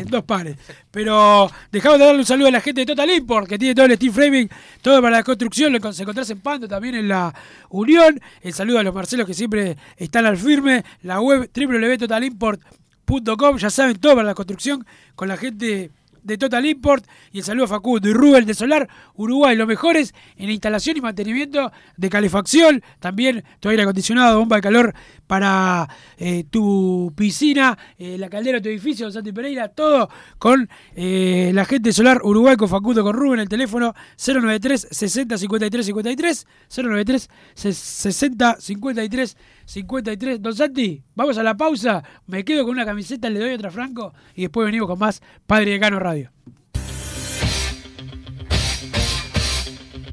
[0.08, 0.58] dos pares.
[0.92, 3.86] Pero dejamos de darle un saludo a la gente de Total Import, que tiene todo
[3.86, 4.50] el Steel Framing,
[4.82, 7.34] todo para la construcción, se encontrás en Pando, también en la
[7.70, 8.20] Unión.
[8.42, 10.84] El saludo a los Marcelos que siempre están al firme.
[11.04, 15.92] La web www.totalimport.com, ya saben, todo para la construcción con la gente
[16.24, 17.06] de Total Import.
[17.32, 20.98] Y el saludo a Facundo y Rubén de Solar Uruguay, los mejores en la instalación
[20.98, 24.94] y mantenimiento de calefacción, también tu aire acondicionado, bomba de calor
[25.28, 31.52] para eh, tu piscina, eh, la caldera de tu edificio, Santi Pereira, todo con eh,
[31.54, 36.48] la gente de Solar Uruguay, con Facundo, con Rubén, el teléfono 093 60 53 53,
[36.76, 39.38] 093 60 53
[39.70, 40.42] 53.
[40.42, 43.72] Don Santi, vamos a la pausa, me quedo con una camiseta, le doy otra a
[43.72, 46.32] Franco y después venimos con más Padre Decano Radio.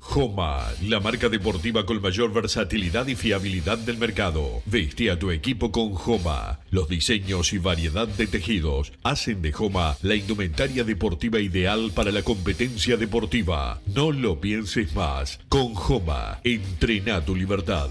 [0.00, 4.62] Joma, la marca deportiva con mayor versatilidad y fiabilidad del mercado.
[4.64, 6.60] Veste a tu equipo con Joma.
[6.70, 12.22] Los diseños y variedad de tejidos hacen de Joma la indumentaria deportiva ideal para la
[12.22, 13.80] competencia deportiva.
[13.94, 15.38] No lo pienses más.
[15.50, 17.90] Con Joma, entrena tu libertad.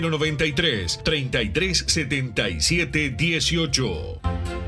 [0.00, 4.67] 093 33 77 18.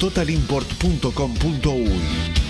[0.00, 2.49] www.totalimport.com.uy.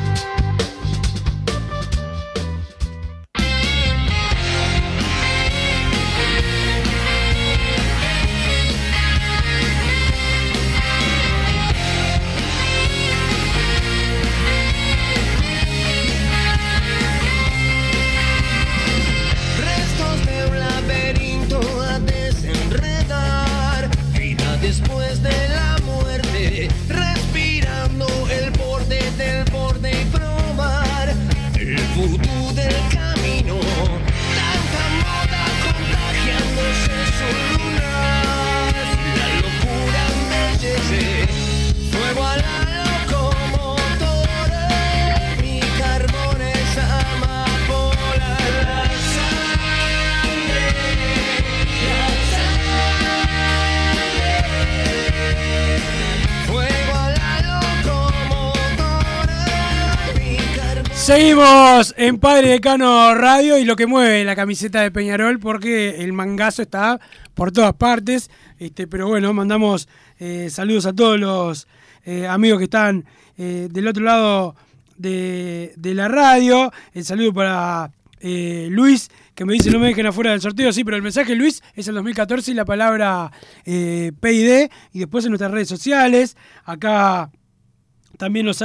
[62.01, 66.63] En Padre Decano Radio y lo que mueve la camiseta de Peñarol porque el mangazo
[66.63, 66.99] está
[67.35, 68.31] por todas partes.
[68.57, 69.87] Este, pero bueno, mandamos
[70.17, 71.67] eh, saludos a todos los
[72.03, 73.05] eh, amigos que están
[73.37, 74.55] eh, del otro lado
[74.97, 76.71] de, de la radio.
[76.91, 77.91] El saludo para
[78.23, 80.73] Luis, que me dice no me dejen afuera del sorteo.
[80.73, 83.31] Sí, pero el mensaje Luis es el 2014 y la palabra
[83.63, 84.71] PID.
[84.91, 86.35] Y después en nuestras redes sociales.
[86.65, 87.29] Acá
[88.21, 88.59] también nos,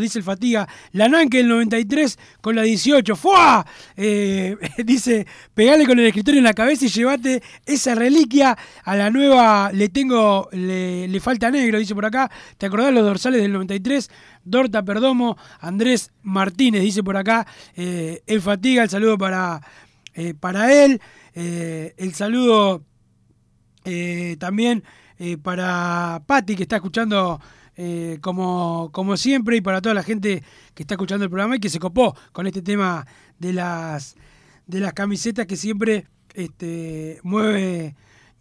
[0.00, 3.14] dice el Fatiga, la Nanque del 93 con la 18.
[3.14, 3.66] ¡Fua!
[3.94, 9.10] Eh, dice, pegale con el escritorio en la cabeza y llévate esa reliquia a la
[9.10, 9.70] nueva.
[9.70, 12.30] Le tengo, le, falta negro, dice por acá.
[12.56, 14.08] ¿Te acordás los dorsales del 93?
[14.44, 17.46] Dorta Perdomo, Andrés Martínez, dice por acá.
[17.74, 19.60] Eh, el Fatiga, el saludo para,
[20.14, 21.02] eh, para él.
[21.34, 22.82] Eh, el saludo
[24.38, 24.82] también
[25.42, 27.40] para Patti, que está escuchando
[27.76, 30.42] eh, como, como siempre, y para toda la gente
[30.74, 33.06] que está escuchando el programa y que se copó con este tema
[33.38, 34.16] de las,
[34.66, 37.94] de las camisetas que siempre este, mueve,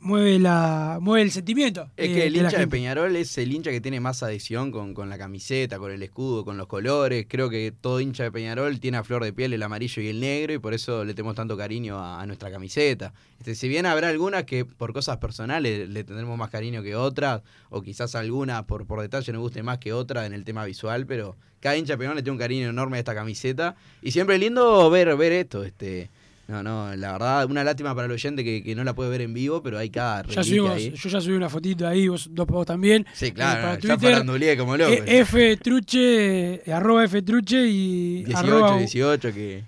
[0.06, 1.90] mueve, la, mueve el sentimiento.
[1.98, 2.68] Es eh, que el de la hincha de.
[2.68, 6.46] Peñarol es el hincha que tiene más adhesión con, con la camiseta, con el escudo,
[6.46, 7.26] con los colores.
[7.28, 10.20] Creo que todo hincha de Peñarol tiene a flor de piel el amarillo y el
[10.20, 13.14] negro y por eso le tenemos tanto cariño a, a nuestra camiseta.
[13.40, 17.42] Este, si bien habrá algunas que por cosas personales le tendremos más cariño que otras,
[17.70, 21.06] o quizás alguna por, por detalle nos guste más que otra en el tema visual,
[21.06, 23.76] pero cada hincha de Peñarol le tiene un cariño enorme a esta camiseta.
[24.02, 25.64] Y siempre es lindo ver, ver esto.
[25.64, 26.12] Este,
[26.48, 29.22] no, no, la verdad, una lástima para el oyente que, que no la puede ver
[29.22, 30.94] en vivo, pero hay cada Ya subimos, ahí.
[30.96, 33.06] yo ya subí una fotito ahí, vos, dos vos también.
[33.14, 34.92] Sí, Eh, claro, para ya Twitter, como loco.
[34.92, 39.64] eh, F Truche, eh, arroba F Truche y 18, arroba 18, que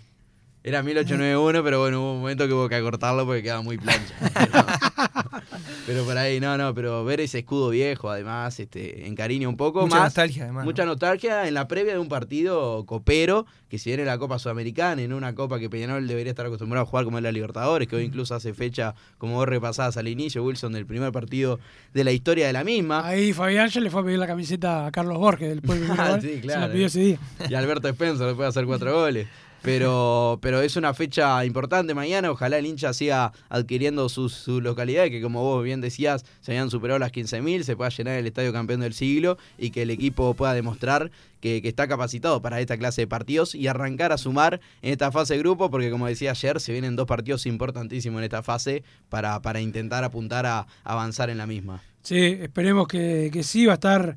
[0.63, 4.13] era 1891, pero bueno, hubo un momento que hubo que acortarlo porque quedaba muy plancha.
[5.85, 9.81] Pero, por ahí, no, no, pero ver ese escudo viejo, además, este, encariña un poco
[9.81, 10.03] Mucha más.
[10.05, 14.17] nostalgia, además, Mucha nostalgia en la previa de un partido copero, que si viene la
[14.17, 17.31] Copa Sudamericana, en una Copa que Peñarol debería estar acostumbrado a jugar como es la
[17.31, 21.59] Libertadores, que hoy incluso hace fecha, como vos repasabas al inicio, Wilson, del primer partido
[21.93, 23.05] de la historia de la misma.
[23.07, 25.93] Ahí Fabián ya le fue a pedir la camiseta a Carlos Borges del pueblo.
[25.97, 26.61] Ah, sí, Se claro.
[26.61, 27.19] la pidió ese día.
[27.49, 29.27] Y Alberto Spencer después de hacer cuatro goles.
[29.61, 32.31] Pero, pero es una fecha importante mañana.
[32.31, 36.69] Ojalá el hincha siga adquiriendo su, su localidad, que como vos bien decías, se habían
[36.69, 40.33] superado las 15.000, se pueda llenar el estadio campeón del siglo y que el equipo
[40.35, 44.59] pueda demostrar que, que está capacitado para esta clase de partidos y arrancar a sumar
[44.81, 48.23] en esta fase de grupo, porque como decía ayer, se vienen dos partidos importantísimos en
[48.23, 51.81] esta fase para, para intentar apuntar a avanzar en la misma.
[52.07, 54.15] Sí, esperemos que, que sí, va a estar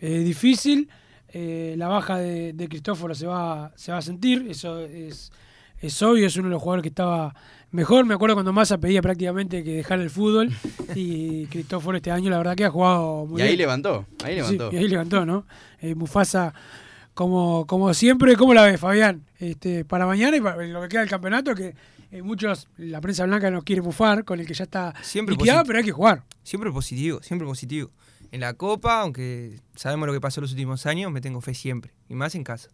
[0.00, 0.88] eh, difícil.
[1.32, 5.30] Eh, la baja de, de Cristóforo se va, se va a sentir, eso es,
[5.80, 7.34] es obvio, es uno de los jugadores que estaba
[7.70, 8.04] mejor.
[8.04, 10.50] Me acuerdo cuando Massa pedía prácticamente que dejara el fútbol
[10.94, 13.58] y Cristóforo este año la verdad que ha jugado muy y ahí bien.
[13.58, 14.70] levantó, ahí Sí, levantó.
[14.72, 15.46] y ahí levantó, ¿no?
[15.80, 16.52] Eh, Mufasa,
[17.14, 19.22] como, como siempre, ¿cómo la ves, Fabián?
[19.38, 21.74] Este, para mañana y para lo que queda del campeonato, que
[22.10, 25.62] eh, muchos, la prensa blanca nos quiere mufar, con el que ya está Siempre liquidado,
[25.64, 26.24] pero hay que jugar.
[26.42, 27.90] Siempre positivo, siempre positivo.
[28.32, 31.92] En la Copa, aunque sabemos lo que pasó los últimos años, me tengo fe siempre.
[32.08, 32.68] Y más en casa.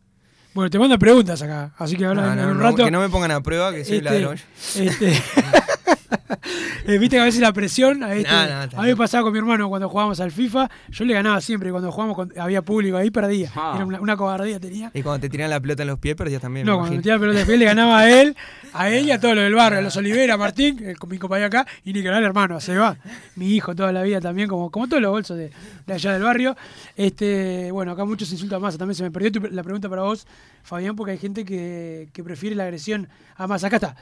[0.54, 2.84] Bueno, te mandan preguntas acá, así que ahora No, en no, un no, rato.
[2.84, 4.38] que no me pongan a prueba, que soy Este, ladrón.
[4.76, 5.22] este,
[6.86, 8.02] Viste que a veces la presión.
[8.02, 10.30] A, este- No, no, está a mí me pasaba con mi hermano cuando jugábamos al
[10.32, 10.68] FIFA.
[10.88, 11.70] Yo le ganaba siempre.
[11.70, 13.50] Cuando jugábamos, con- había público ahí, perdía.
[13.54, 13.72] Ah.
[13.76, 14.90] Era una, una cobardía tenía.
[14.94, 16.66] Y cuando te tiran la pelota en los pies, perdías también.
[16.66, 16.98] No, me cuando imagino.
[17.00, 18.36] metía la pelota de pie le ganaba a él,
[18.72, 21.10] a él y a todos los del barrio, a los Olivera, a Martín, eh, con
[21.10, 22.96] mi compañero acá, y Nicolás, el hermano, se va.
[23.36, 25.50] Mi hijo toda la vida también, como, como todos los bolsos de,
[25.86, 26.56] de allá del barrio.
[26.96, 30.02] Este, bueno, acá muchos insultan a Massa, también se me perdió tu- la pregunta para
[30.02, 30.26] vos,
[30.62, 33.66] Fabián, porque hay gente que, que prefiere la agresión a Massa.
[33.68, 33.96] Acá está.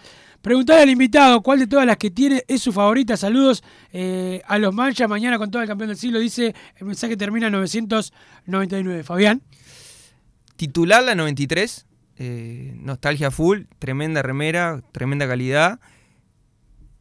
[0.45, 3.17] Preguntar al invitado cuál de todas las que tiene es su favorita.
[3.17, 3.65] Saludos
[3.95, 5.09] eh, a los manchas.
[5.09, 6.19] Mañana con todo el campeón del siglo.
[6.19, 9.05] Dice el mensaje termina en 999.
[9.05, 9.41] Fabián.
[10.57, 11.87] Titular la 93,
[12.19, 15.81] eh, nostalgia full, tremenda remera, tremenda calidad.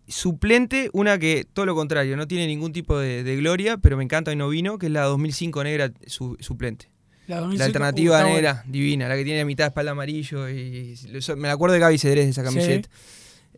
[0.07, 4.03] Suplente, una que todo lo contrario, no tiene ningún tipo de, de gloria, pero me
[4.05, 6.89] encanta y no vino, que es la 2005 negra su- suplente.
[7.27, 8.71] La, La 2005, alternativa uh, negra, buena.
[8.71, 10.49] divina, la que tiene la mitad de espalda amarillo.
[10.49, 12.89] Y, eso- me la acuerdo de Gaby Cedrés de esa camiseta.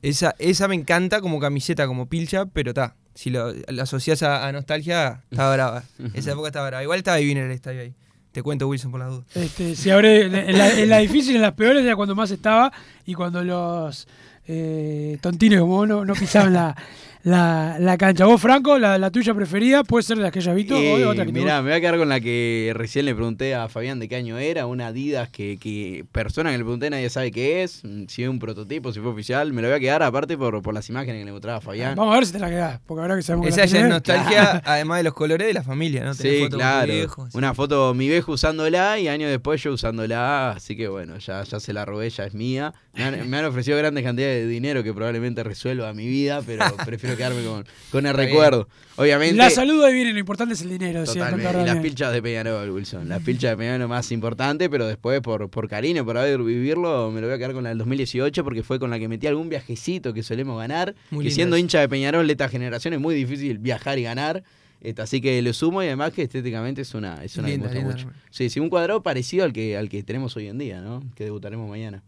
[0.06, 2.95] Esa, esa me encanta como camiseta, como pilcha, pero está.
[3.16, 5.84] Si lo, la asocias a, a nostalgia, está brava.
[6.14, 6.84] Esa época está brava.
[6.84, 7.95] Igual estaba divina en el estadio ahí.
[8.32, 9.26] Te cuento, Wilson, por las dudas.
[9.36, 12.72] Este, si abre, en, la, en la difícil, en las peores, era cuando más estaba
[13.06, 14.08] y cuando los
[14.48, 16.76] eh, tontines como vos no, no pisaban la,
[17.24, 18.26] la, la cancha.
[18.26, 21.02] Vos, Franco, la, la tuya preferida puede ser de las que hayas visto o de
[21.02, 23.68] Eh, otra que mirá, me voy a quedar con la que recién le pregunté a
[23.68, 27.32] Fabián de qué año era, una Adidas que, que persona que le pregunté nadie sabe
[27.32, 30.38] qué es, si es un prototipo, si fue oficial, me lo voy a quedar aparte
[30.38, 31.96] por, por las imágenes que le mostraba a Fabián.
[31.96, 33.80] Vamos a ver si te la quedás, porque ahora que sabemos que Esa la ya
[33.80, 36.14] es nostalgia, además de los colores de la familia, ¿no?
[36.14, 36.93] Sí, claro.
[36.93, 37.36] viejo, sí.
[37.36, 41.60] Una foto mi viejo usándola y años después yo usándola, así que bueno, ya, ya
[41.60, 42.74] se la robé, ya es mía.
[42.93, 46.64] Me han, me han ofrecido grandes cantidades de dinero que probablemente resuelva mi vida, pero
[46.86, 48.68] prefiero quedarme con, con el recuerdo.
[48.98, 49.36] Obviamente.
[49.36, 51.62] La salud ahí viene, lo importante es el dinero, Totalmente.
[51.62, 53.10] Y las pilchas de Peñarol, Wilson.
[53.10, 57.22] Las pilchas de Peñarol más importante, pero después por, por cariño, por haber vivirlo, me
[57.22, 59.50] lo voy a quedar con la del 2018 porque fue con la que metí algún
[59.50, 60.96] viajecito que solemos ganar.
[61.12, 64.44] Muy que siendo hincha de Peñarol de esta generación es muy difícil viajar y ganar.
[64.82, 67.64] Este, así que lo sumo y además que estéticamente es una, es una que me
[67.64, 67.92] gusta linda.
[67.92, 68.10] mucho.
[68.30, 71.04] Sí, sí, un cuadrado parecido al que, al que tenemos hoy en día, ¿no?
[71.16, 72.04] Que debutaremos mañana.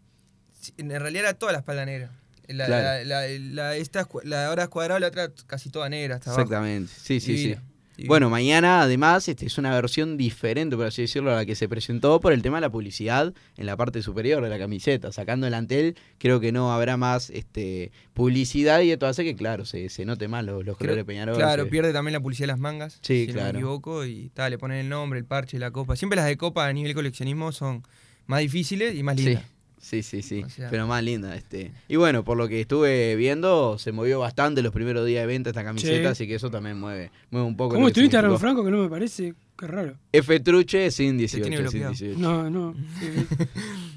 [0.76, 2.10] En realidad era toda la espalda negra.
[2.48, 3.04] La, Claro.
[3.04, 6.42] la, la, la- esta, la ahora es cuadrada, la otra casi toda negra hasta abajo.
[6.42, 6.92] Exactamente.
[6.96, 7.62] Sí, sí, Divina, sí.
[7.98, 8.08] divina.
[8.08, 11.68] Bueno, mañana además este, es una versión diferente, por así decirlo, a la que se
[11.68, 15.12] presentó por el tema de la publicidad en la parte superior de la camiseta.
[15.12, 19.66] Sacando el antel, creo que no habrá más este, publicidad y esto hace que, claro,
[19.66, 21.36] se, se note más los, los Creo- colores de Peñarol.
[21.36, 22.98] Claro, se- pierde también la publicidad de las mangas.
[23.02, 23.52] Sí, si no claro.
[23.52, 24.04] me equivoco.
[24.06, 25.96] Y tal, le ponen el nombre, el parche, la copa.
[25.96, 27.82] Siempre las de copa a nivel coleccionismo son
[28.26, 29.42] más difíciles y más lindas.
[29.42, 29.48] sí,
[30.02, 30.42] sí, sí.
[30.44, 31.34] O sea- pero más linda.
[31.36, 31.72] Este.
[31.88, 35.50] Y bueno, por lo que estuve viendo, se movió bastante los primeros días de venta
[35.50, 36.04] esta camiseta, Sí.
[36.06, 37.74] así que eso también mueve, mueve un poco.
[37.74, 38.20] ¿Cómo estuviste.
[38.20, 38.64] Raúl Franco?
[38.64, 39.34] Que no me parece.
[39.58, 39.96] Qué raro.
[40.12, 41.42] F Truche sin 18.
[41.42, 41.90] tiene sin bloqueado.
[41.92, 42.18] 18.
[42.20, 42.74] No, no.
[43.02, 43.26] eh,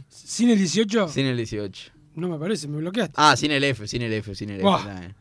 [0.10, 1.08] ¿Sin el 18?
[1.10, 1.92] Sin el 18.
[2.16, 3.14] No me parece, me bloqueaste.
[3.18, 5.14] Ah, sin el F, sin el F, sin el F.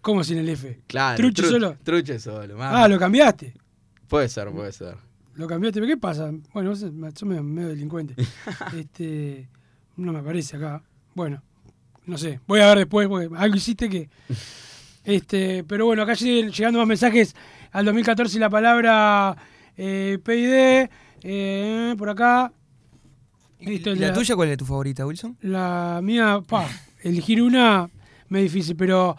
[0.00, 0.80] ¿Cómo sin el F?
[0.86, 1.16] Claro.
[1.16, 1.76] ¿Truche tru- solo?
[1.82, 2.56] Truche solo.
[2.60, 3.54] Ah, lo cambiaste.
[4.08, 4.96] Puede ser, puede ser.
[5.34, 5.80] Lo cambiaste.
[5.80, 6.30] ¿Pero qué pasa?
[6.52, 6.92] Bueno, vos sos
[7.24, 8.14] medio, medio delincuente.
[8.76, 9.48] este,
[9.96, 10.82] no me aparece acá.
[11.14, 11.42] Bueno,
[12.06, 12.40] no sé.
[12.46, 14.08] Voy a ver después, porque algo hiciste que...
[15.04, 17.34] Este, pero bueno, acá siguen llegando más mensajes
[17.72, 19.36] al 2014 y la palabra
[19.76, 20.88] eh, PID.
[21.24, 22.52] eh, por acá.
[23.58, 25.36] Listo, ¿Y la tuya cuál es tu favorita, Wilson?
[25.40, 26.68] La mía, pa,
[27.02, 27.90] elegir una
[28.28, 29.16] me es difícil, pero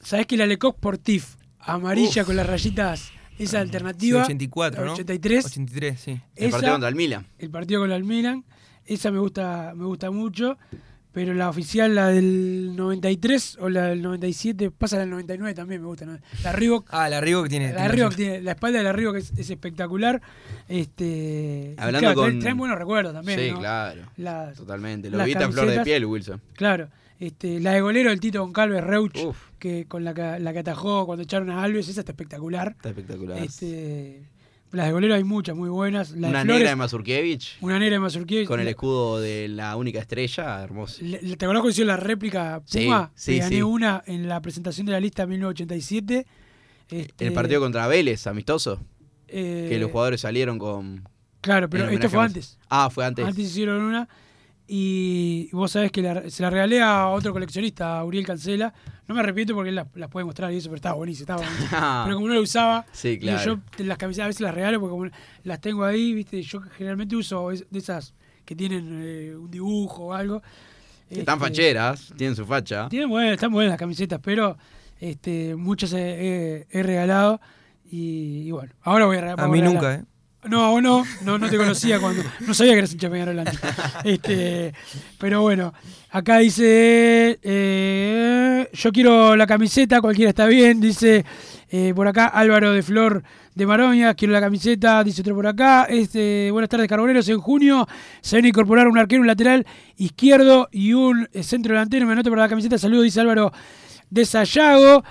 [0.00, 2.26] ¿sabés que la Lecoq Sportif, amarilla Uf.
[2.28, 4.20] con las rayitas, esa alternativa?
[4.24, 4.92] Sí, 84, la ¿no?
[4.94, 5.44] 83.
[5.44, 6.10] 83, sí.
[6.34, 7.26] El Esa- partido contra el Milan.
[7.38, 8.44] El partido con el Milan,
[8.86, 10.56] esa me gusta, me gusta mucho,
[11.12, 15.80] pero la oficial, la del 93 o la del 97, pasa la del 99 también
[15.80, 16.18] me gusta, ¿no?
[16.44, 16.88] La Reebok.
[16.90, 17.72] Ah, la Reebok tiene.
[17.72, 20.20] La Reebok tiene, la espalda de la Reebok es, es espectacular.
[20.68, 23.38] Este, Hablando claro, con- traen- buenos recuerdos también.
[23.40, 23.58] Sí, ¿no?
[23.60, 24.02] claro.
[24.18, 25.10] Las- Totalmente.
[25.10, 26.40] Lo viste a flor de piel, Wilson.
[26.54, 26.88] Claro.
[27.18, 29.18] Este, la de golero del Tito Goncalves Reuch,
[29.58, 32.72] que con la que, la que atajó cuando echaron a Alves, esa está espectacular.
[32.76, 33.38] Está espectacular.
[33.38, 34.22] Este,
[34.72, 36.10] las de golero hay muchas muy buenas.
[36.12, 37.56] La Una de negra de Mazurkiewicz.
[37.62, 38.48] Una negra de Mazurkiewicz.
[38.48, 40.98] Con el escudo de la única estrella, hermoso.
[41.02, 43.10] le- le- ¿Te conozco hicieron la réplica Sí, Puma?
[43.14, 43.62] sí, que gané sí.
[43.62, 46.26] una en la presentación de la lista 1987.
[46.90, 48.80] Este, El partido contra Vélez, amistoso.
[49.28, 51.08] eh, que los jugadores salieron con.
[51.40, 52.58] Claro, pero esto fue antes.
[52.68, 53.24] Ah, fue antes.
[53.26, 54.08] Antes hicieron una.
[54.68, 58.74] Y vos sabés que la- se la regalé a otro coleccionista, a Uriel Cancela.
[59.06, 61.22] No me arrepiento porque él las las puede mostrar y eso, pero estaba buenísimo.
[61.22, 61.68] Estaba buenísimo.
[62.04, 63.60] pero como no la usaba, Sí, y claro.
[63.78, 65.06] yo las camisetas a veces las regalo porque como
[65.44, 68.12] las tengo ahí, viste, yo generalmente uso es- de esas
[68.44, 70.42] que tienen eh, un dibujo o algo.
[71.08, 72.88] Que están Este, facheras, tienen su facha.
[72.88, 74.56] Tienen buenas, están buenas las camisetas, pero
[75.00, 77.40] este, muchas he, he- he regalado.
[77.88, 79.44] Y, y bueno, ahora voy a regalar.
[79.44, 80.04] A mí nunca, ¿eh?
[80.48, 82.22] No, no, no, no te conocía cuando.
[82.40, 83.58] No sabía que eras hincha Peñarol antes.
[84.04, 84.72] Este,
[85.18, 85.72] pero bueno,
[86.10, 87.38] acá dice.
[87.42, 90.80] eh, yo quiero la camiseta, cualquiera está bien.
[90.80, 91.24] Dice
[91.70, 93.22] eh, por acá Álvaro de Flor
[93.54, 95.02] de Maroña, quiero la camiseta.
[95.02, 95.86] Dice otro por acá.
[95.88, 97.28] Este, buenas tardes, Carboneros.
[97.28, 97.86] En junio
[98.20, 99.66] se van a incorporar un arquero, un lateral
[99.96, 102.06] izquierdo y un eh, centro delantero.
[102.06, 102.78] Me anoto para la camiseta.
[102.78, 103.52] Saludos, dice Álvaro
[104.10, 105.02] de Sayago.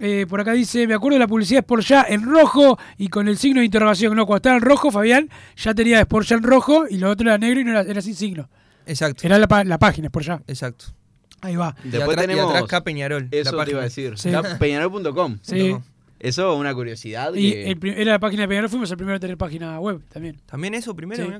[0.00, 3.08] Eh, por acá dice, me acuerdo de la publicidad de Sport Ya en rojo y
[3.08, 4.16] con el signo de interrogación.
[4.16, 7.28] No, cuando estaba en rojo, Fabián, ya tenía Sport Ya en rojo y lo otro
[7.28, 8.48] era negro y no era, era sin signo.
[8.86, 9.26] Exacto.
[9.26, 10.42] Era la, la página Sport Ya.
[10.48, 10.86] Exacto.
[11.42, 11.76] Ahí va.
[11.84, 12.50] Y Después y tenemos.
[12.50, 13.70] atrás K Peñarol, la Eso te página.
[13.72, 14.14] iba a decir.
[14.18, 14.30] Sí.
[14.58, 15.38] Peñarol.com.
[15.42, 15.76] Sí.
[16.18, 17.34] Eso, una curiosidad.
[17.34, 19.78] Y que- el pri- era la página de Peñarol, fuimos el primero a tener página
[19.78, 20.40] web también.
[20.46, 21.26] ¿También eso primero?
[21.26, 21.32] Sí.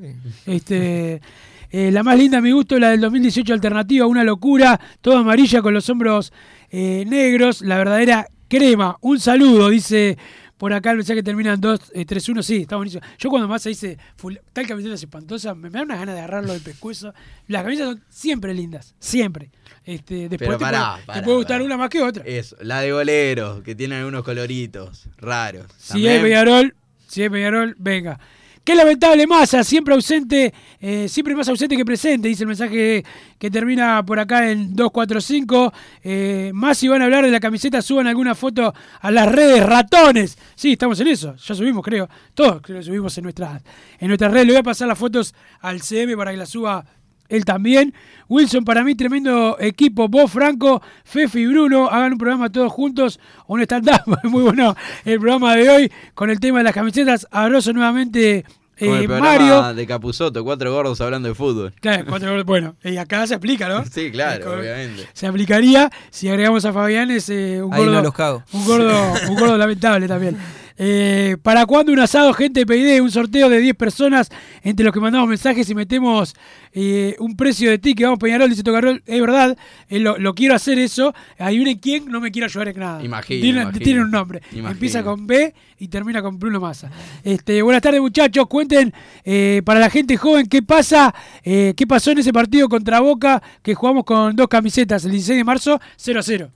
[0.45, 1.21] Que- Este,
[1.71, 5.63] eh, la más linda a mi gusto, la del 2018 alternativa, una locura, toda amarilla
[5.63, 6.33] con los hombros
[6.71, 8.97] eh, negros, la verdadera crema.
[9.01, 10.17] Un saludo, dice
[10.57, 13.03] por acá el mensaje que termina en 2, 3, 1, sí, está buenísimo.
[13.19, 16.15] Yo cuando más se dice, "Ful- tal camiseta es espantosa, me, me da unas ganas
[16.15, 17.13] de agarrarlo del pescuezo.
[17.49, 19.51] Las camisetas son siempre lindas, siempre.
[19.85, 21.65] Este, después Pero te, pará, puede, te pará, puede gustar pará.
[21.65, 22.25] una más que otra.
[22.25, 25.67] Eso, la de golero, que tiene algunos coloritos raros.
[25.77, 26.75] Si También- es Peñarol,
[27.09, 28.19] si es Peñarol, venga.
[28.65, 33.05] Qué lamentable masa, siempre ausente, eh, siempre más ausente que presente, dice el mensaje
[33.39, 35.71] que termina por acá en 245.
[36.03, 39.63] Eh, más si van a hablar de la camiseta, suban alguna foto a las redes,
[39.67, 40.39] ratones.
[40.55, 42.09] Sí, estamos en eso, ya subimos, creo.
[42.33, 43.63] Todos que subimos en nuestras,
[43.99, 44.47] en nuestras redes.
[44.47, 46.87] Le voy a pasar las fotos al CM para que las suba
[47.29, 47.95] él también.
[48.29, 50.09] Wilson, para mí, tremendo equipo.
[50.09, 54.01] Vos, Franco, Fefi y Bruno, hagan un programa todos juntos, un stand-up.
[54.25, 57.27] Muy bueno el programa de hoy con el tema de las camisetas.
[57.31, 58.45] Abrazo nuevamente.
[58.77, 61.73] Con el Eh, Mario, de Capuzoto, cuatro gordos hablando de fútbol.
[61.81, 63.85] Claro, cuatro goles, bueno, y acá se aplica, ¿no?
[63.91, 65.07] Sí, claro, obviamente.
[65.13, 67.93] Se aplicaría si agregamos a Fabián es eh, un Ahí gordo.
[67.93, 68.43] no los cago.
[68.53, 70.37] Un gordo, un gordo lamentable también.
[70.77, 73.01] Eh, ¿Para cuándo un asado, gente de PID?
[73.01, 74.29] Un sorteo de 10 personas
[74.63, 76.35] entre los que mandamos mensajes y metemos
[76.73, 78.07] eh, un precio de ticket.
[78.07, 79.03] Vamos, Peñarol, dice Tocarrol.
[79.07, 79.57] Es verdad,
[79.89, 81.15] eh, lo, lo quiero hacer eso.
[81.39, 83.05] Hay un quien no me quiere ayudar en nada.
[83.05, 83.85] Imagino, Tiene, imagino.
[83.85, 84.41] tiene un nombre.
[84.51, 84.71] Imagino.
[84.71, 86.91] Empieza con B y termina con Bruno Massa.
[87.23, 88.47] Este, buenas tardes, muchachos.
[88.49, 88.93] Cuenten
[89.25, 93.43] eh, para la gente joven qué pasa, eh, qué pasó en ese partido contra Boca
[93.63, 96.51] que jugamos con dos camisetas el 16 de marzo 0 a 0.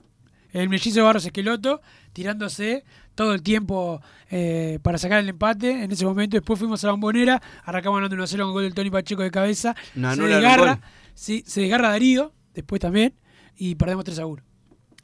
[0.51, 1.81] El mellizo Barros Esqueloto
[2.13, 2.83] tirándose
[3.15, 6.37] todo el tiempo eh, para sacar el empate en ese momento.
[6.37, 9.21] Después fuimos a la bombonera, arrancamos ganando 1 a 0 con gol del Tony Pacheco
[9.21, 9.75] de cabeza.
[9.95, 10.81] No se un desgarra,
[11.13, 13.13] sí, se desgarra Darío, después también,
[13.57, 14.48] y perdemos 3 a 1.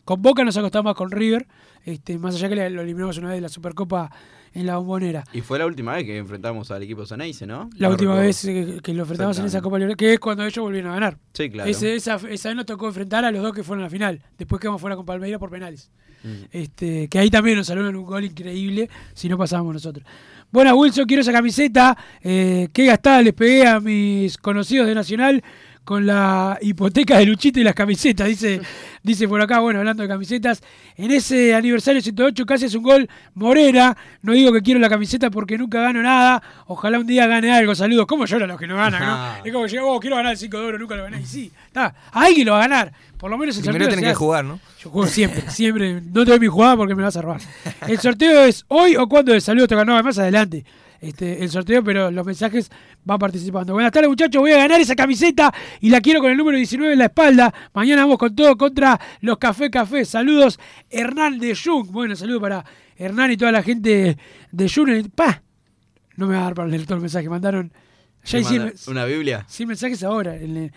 [0.06, 1.48] Con Boca nos acostamos con River,
[1.84, 4.12] este, más allá que lo eliminamos una vez de la Supercopa
[4.54, 5.24] en la bombonera.
[5.34, 7.70] Y fue la última vez que enfrentamos al equipo Ceneice, ¿no?
[7.76, 8.28] La No última recuerdo.
[8.28, 9.62] vez que lo enfrentamos en esa.
[9.62, 11.18] Copa Libertadores, que es cuando ellos volvieron a ganar.
[11.34, 11.70] Sí, claro.
[11.70, 14.22] Ese- esa, esa vez nos tocó enfrentar a los dos que fueron a la final.
[14.38, 15.90] Después quedamos fuera con Palmeiras por penales.
[16.24, 16.44] Mm.
[16.52, 20.06] Este, que ahí también nos salieron un gol increíble si no pasábamos nosotros.
[20.52, 21.98] Bueno, Wilson, quiero esa camiseta.
[22.24, 25.44] Eh, qué gastada les pegué a mis conocidos de Nacional
[25.86, 28.60] con la hipoteca de Luchito y las camisetas, dice,
[29.04, 30.62] dice por acá, bueno, hablando de camisetas.
[30.98, 33.96] En ese aniversario 108 casi es un gol Morena.
[34.24, 36.42] No digo que quiero la camiseta porque nunca gano nada.
[36.66, 37.76] Ojalá un día gane algo.
[37.76, 38.08] Saludos.
[38.08, 39.02] ¿Cómo lloran los que no ganan?
[39.04, 39.36] Ah.
[39.38, 39.46] ¿no?
[39.46, 41.22] Es como que llega, oh, quiero ganar el 5 de oro, nunca lo gané.
[41.22, 41.94] Y sí, está.
[42.12, 42.92] Alguien lo va a ganar.
[43.18, 44.60] Por lo menos el Primero sorteo que jugar, ¿no?
[44.82, 46.02] Yo juego siempre, siempre.
[46.02, 47.42] No te doy mi jugada porque me vas a robar.
[47.88, 50.66] El sorteo es hoy o cuando de saludos te ganó más adelante.
[51.06, 52.72] Este, el sorteo, pero los mensajes
[53.04, 53.74] van participando.
[53.74, 54.42] Buenas tardes, muchachos.
[54.42, 57.54] Voy a ganar esa camiseta y la quiero con el número 19 en la espalda.
[57.76, 60.04] Mañana vamos con todo contra los Café Café.
[60.04, 61.92] Saludos, Hernán de Jung.
[61.92, 62.66] Bueno, saludo para
[62.98, 64.18] Hernán y toda la gente
[64.52, 65.10] de Jung.
[65.14, 65.44] ¡Pah!
[66.16, 67.30] No me va a dar para leer todo el mensaje.
[67.30, 67.72] Mandaron.
[68.24, 68.68] Ya ¿Te hicieron.
[68.68, 69.46] manda ¿Una Biblia?
[69.48, 70.36] 100 mensajes ahora.
[70.36, 70.72] En el,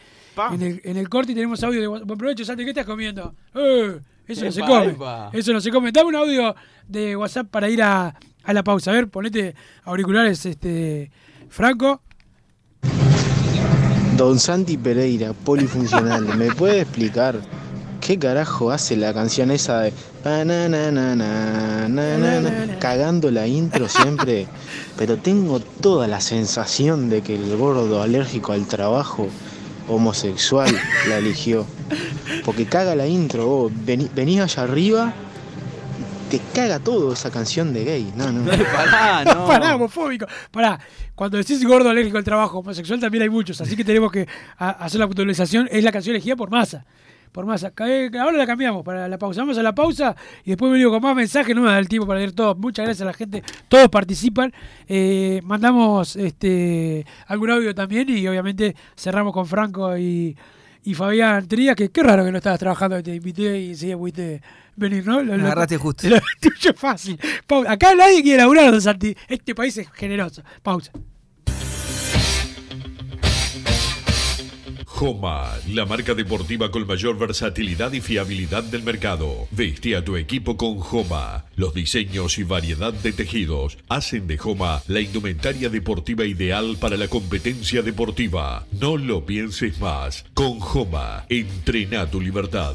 [0.52, 2.06] en el, en el corte tenemos audio de WhatsApp.
[2.06, 3.34] Buen provecho, Santi, ¿qué estás comiendo?
[3.54, 4.86] Eh, eso no se come.
[4.88, 5.30] epa.
[5.32, 5.90] Eso no se come.
[5.90, 6.54] Dame un audio
[6.86, 8.14] de WhatsApp para ir a,
[8.48, 8.90] a la pausa.
[8.90, 11.10] A ver, ponete auriculares, este
[11.50, 12.00] Franco.
[14.16, 17.40] Don Santi Pereira, polifuncional, ¿me puede explicar
[18.00, 19.92] qué carajo hace la canción esa de
[22.80, 24.48] cagando la intro siempre?
[24.96, 29.28] Pero tengo toda la sensación de que el gordo alérgico al trabajo
[29.88, 30.74] homosexual
[31.06, 31.66] la eligió.
[32.46, 35.12] Porque caga la intro, vos vení, venís allá arriba,
[36.30, 38.12] te caga todo esa canción de gay.
[38.16, 38.50] No, no.
[38.74, 39.46] Pará, no.
[39.46, 40.26] Pará, homofóbico.
[40.50, 40.78] Pará,
[41.14, 44.26] cuando decís gordo alérgico al trabajo homosexual también hay muchos, así que tenemos que
[44.58, 45.68] hacer la puntualización.
[45.70, 46.84] Es la canción elegida por masa.
[47.32, 47.72] Por masa.
[47.86, 49.42] Eh, Ahora la cambiamos para la pausa.
[49.42, 51.54] Vamos a la pausa y después venimos con más mensajes.
[51.54, 52.56] No me da el tiempo para leer todos.
[52.56, 53.42] Muchas gracias a la gente.
[53.68, 54.52] Todos participan.
[54.86, 60.36] Eh, mandamos este algún audio también y obviamente cerramos con Franco y,
[60.84, 61.76] y Fabián Trías.
[61.76, 63.02] Que qué raro que no estabas trabajando.
[63.02, 64.40] Te invité y sí, pudiste
[64.78, 65.22] venir, ¿no?
[65.22, 66.08] Lo- Me lo- agarraste justo.
[66.10, 67.18] lo tuyo fácil.
[67.46, 67.72] Pausa.
[67.72, 69.14] Acá nadie quiere laburar, don Santi.
[69.28, 70.42] Este país es generoso.
[70.62, 70.92] Pausa.
[74.84, 79.46] Joma, la marca deportiva con mayor versatilidad y fiabilidad del mercado.
[79.52, 81.44] Veste a tu equipo con Joma.
[81.54, 87.06] Los diseños y variedad de tejidos hacen de Joma la indumentaria deportiva ideal para la
[87.06, 88.66] competencia deportiva.
[88.72, 90.24] No lo pienses más.
[90.34, 92.74] Con Joma, entrena tu libertad.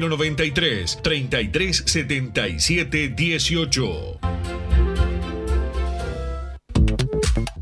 [0.00, 4.51] 093 33 77 18.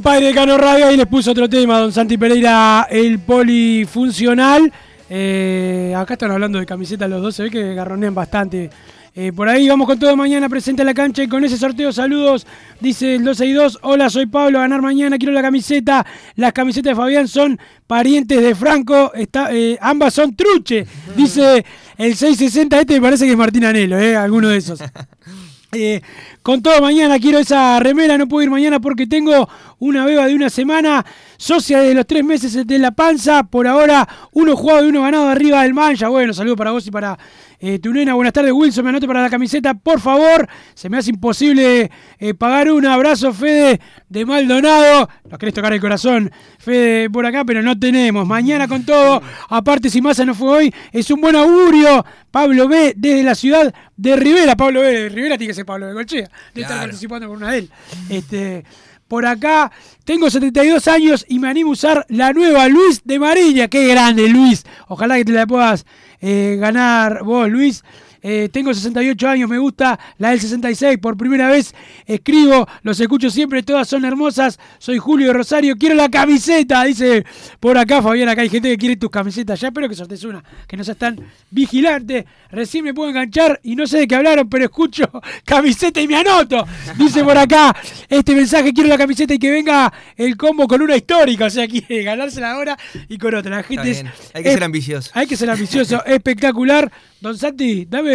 [0.00, 4.72] Padre de Cano Radio y les puso otro tema, don Santi Pereira, el polifuncional.
[5.08, 8.70] Eh, acá están hablando de camisetas los dos, se ve que garronean bastante.
[9.14, 11.92] Eh, por ahí vamos con todo mañana, presente a la cancha y con ese sorteo,
[11.92, 12.46] saludos.
[12.80, 16.04] Dice el 262, hola, soy Pablo, ganar mañana, quiero la camiseta.
[16.34, 20.86] Las camisetas de Fabián son parientes de Franco, está, eh, ambas son truche.
[21.16, 21.64] Dice
[21.96, 24.82] el 660, este me parece que es Martín Anelo, alguno de esos.
[25.74, 26.02] Eh,
[26.42, 29.48] con todo mañana quiero esa remera, no puedo ir mañana porque tengo
[29.78, 31.04] una beba de una semana,
[31.36, 35.28] socia de los tres meses de la panza, por ahora uno jugado y uno ganado
[35.28, 36.08] arriba del mancha.
[36.08, 37.18] Bueno, saludo para vos y para
[37.66, 38.14] eh, tu nena.
[38.14, 40.46] Buenas tardes Wilson, me anote para la camiseta, por favor.
[40.74, 45.08] Se me hace imposible eh, pagar un abrazo, Fede de Maldonado.
[45.30, 48.26] Nos querés tocar el corazón, Fede, por acá, pero no tenemos.
[48.26, 52.04] Mañana con todo, aparte si Massa no fue hoy, es un buen augurio.
[52.30, 54.56] Pablo B desde la ciudad de Rivera.
[54.56, 56.28] Pablo B de Rivera tiene que ser Pablo de Golchea.
[56.52, 56.80] De estar Claro.
[56.82, 57.70] participando con una de él.
[58.10, 58.64] Este,
[59.08, 59.70] por acá,
[60.04, 63.68] tengo 72 años y me animo a usar la nueva Luis de Marilla.
[63.68, 64.64] Qué grande, Luis.
[64.88, 65.86] Ojalá que te la puedas
[66.20, 67.84] eh, ganar vos, Luis.
[68.26, 70.96] Eh, tengo 68 años, me gusta la del 66.
[70.96, 71.74] Por primera vez
[72.06, 74.58] escribo, los escucho siempre, todas son hermosas.
[74.78, 76.84] Soy Julio de Rosario, quiero la camiseta.
[76.84, 77.22] Dice
[77.60, 79.60] por acá, Fabián, acá hay gente que quiere tus camisetas.
[79.60, 81.20] Ya espero que sortees una, que nos están
[81.50, 82.24] vigilantes.
[82.50, 85.04] Recién me puedo enganchar y no sé de qué hablaron, pero escucho
[85.44, 86.66] camiseta y me anoto.
[86.96, 87.76] Dice por acá
[88.08, 91.44] este mensaje, quiero la camiseta y que venga el combo con una histórica.
[91.44, 92.74] O sea, quiere ganársela ahora
[93.06, 93.54] y con otra.
[93.56, 94.04] La gente es-.
[94.32, 95.10] Hay que es- ser ambicioso.
[95.12, 96.90] Hay que ser ambicioso, espectacular.
[97.20, 98.13] Don Santi, dame.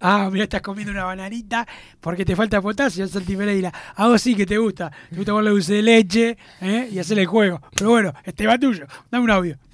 [0.00, 1.66] Ah, mira, estás comiendo una bananita
[2.00, 3.72] porque te falta potasio, Santi Pereira.
[3.94, 4.90] A vos sí que te gusta.
[5.10, 6.88] Te gusta ponerle dulce de leche ¿eh?
[6.90, 7.60] y hacerle el juego.
[7.76, 8.86] Pero bueno, este va tuyo.
[9.10, 9.69] Dame un audio.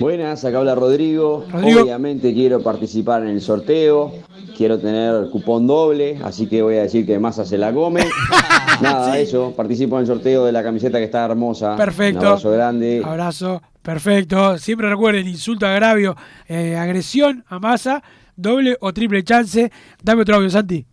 [0.00, 1.46] Buenas, acá habla Rodrigo.
[1.50, 1.82] Rodrigo.
[1.82, 4.12] Obviamente quiero participar en el sorteo.
[4.56, 8.04] Quiero tener cupón doble, así que voy a decir que Massa se la come.
[8.82, 9.52] Nada, eso.
[9.56, 11.76] Participo en el sorteo de la camiseta que está hermosa.
[11.76, 12.20] Perfecto.
[12.20, 13.02] Un abrazo grande.
[13.04, 13.62] Abrazo.
[13.82, 14.58] Perfecto.
[14.58, 16.16] Siempre recuerden, insulto, agravio,
[16.48, 18.02] eh, agresión a masa,
[18.34, 19.70] doble o triple chance.
[20.02, 20.86] Dame otro audio, Santi.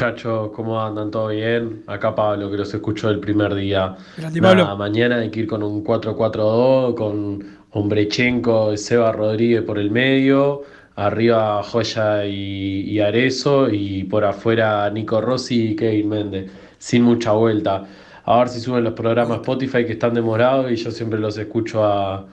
[0.00, 1.10] Muchachos, ¿cómo andan?
[1.10, 1.82] ¿Todo bien?
[1.86, 3.96] Acá Pablo, que los escucho el primer día.
[4.16, 4.76] Grande, Nada, Pablo.
[4.78, 10.62] mañana hay que ir con un 4-4-2, con Hombrechenko, Seba Rodríguez por el medio,
[10.96, 17.32] arriba Joya y, y Arezo, y por afuera Nico Rossi y Kevin Méndez, sin mucha
[17.32, 17.84] vuelta.
[18.24, 21.84] A ver si suben los programas Spotify que están demorados y yo siempre los escucho
[21.84, 22.24] a,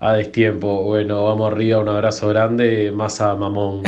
[0.00, 0.84] a destiempo.
[0.84, 3.82] Bueno, vamos arriba, un abrazo grande, masa mamón.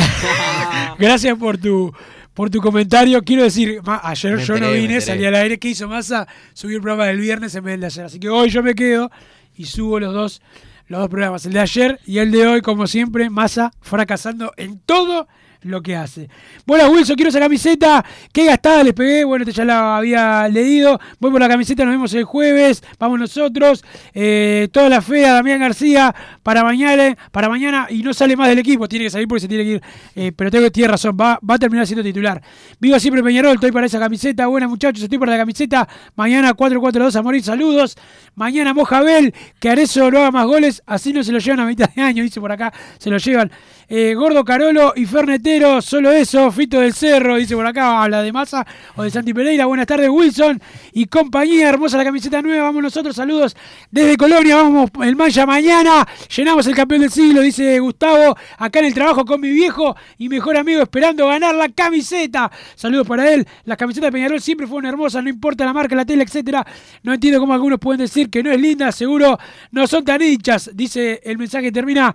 [0.98, 1.90] Gracias por tu
[2.34, 3.22] por tu comentario.
[3.22, 5.58] Quiero decir, ma- ayer Me yo no enteré, vine, salí al aire.
[5.58, 6.26] ¿Qué hizo Massa?
[6.52, 8.04] Subí el programa del viernes en vez del de ayer.
[8.04, 9.10] Así que hoy yo me quedo
[9.56, 10.42] y subo los dos,
[10.88, 14.78] los dos programas, el de ayer y el de hoy, como siempre, Massa fracasando en
[14.80, 15.28] todo
[15.64, 16.28] lo que hace.
[16.66, 18.04] Bueno, Wilson, quiero esa camiseta.
[18.32, 19.24] Qué gastada les pegué.
[19.24, 21.00] Bueno, este ya la había leído.
[21.18, 22.82] Voy por la camiseta, nos vemos el jueves.
[22.98, 23.84] Vamos nosotros.
[24.12, 27.86] Eh, toda la fe a Damián García para mañana, para mañana.
[27.90, 28.88] Y no sale más del equipo.
[28.88, 29.82] Tiene que salir porque se tiene que ir.
[30.14, 31.16] Eh, pero tengo, tiene razón.
[31.20, 32.40] Va, va a terminar siendo titular.
[32.78, 33.54] Viva siempre Peñarol.
[33.54, 34.46] Estoy para esa camiseta.
[34.46, 35.02] Buenas muchachos.
[35.02, 35.88] Estoy para la camiseta.
[36.14, 37.42] Mañana 4-4-2 a morir.
[37.42, 37.96] Saludos.
[38.34, 39.34] Mañana Mojabel.
[39.58, 40.82] Que Arezo no haga más goles.
[40.86, 42.22] Así no se lo llevan a mitad de año.
[42.22, 42.72] Dice por acá.
[42.98, 43.50] Se lo llevan.
[43.88, 46.50] Eh, Gordo Carolo y Fernetero, solo eso.
[46.50, 48.66] Fito del Cerro, dice por acá, habla de Massa
[48.96, 49.66] o de Santi Pereira.
[49.66, 50.60] Buenas tardes, Wilson
[50.92, 51.68] y compañía.
[51.68, 52.64] Hermosa la camiseta nueva.
[52.64, 53.56] Vamos nosotros, saludos
[53.90, 54.56] desde Colonia.
[54.56, 56.06] Vamos el Maya mañana.
[56.34, 58.36] Llenamos el campeón del siglo, dice Gustavo.
[58.58, 62.50] Acá en el trabajo con mi viejo y mejor amigo, esperando ganar la camiseta.
[62.74, 63.46] Saludos para él.
[63.64, 66.66] Las camisetas de Peñarol siempre fueron hermosas, no importa la marca, la tela, etcétera.
[67.02, 68.90] No entiendo cómo algunos pueden decir que no es linda.
[68.92, 69.38] Seguro
[69.72, 70.70] no son tan hinchas.
[70.72, 72.14] Dice el mensaje termina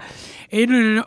[0.49, 1.03] en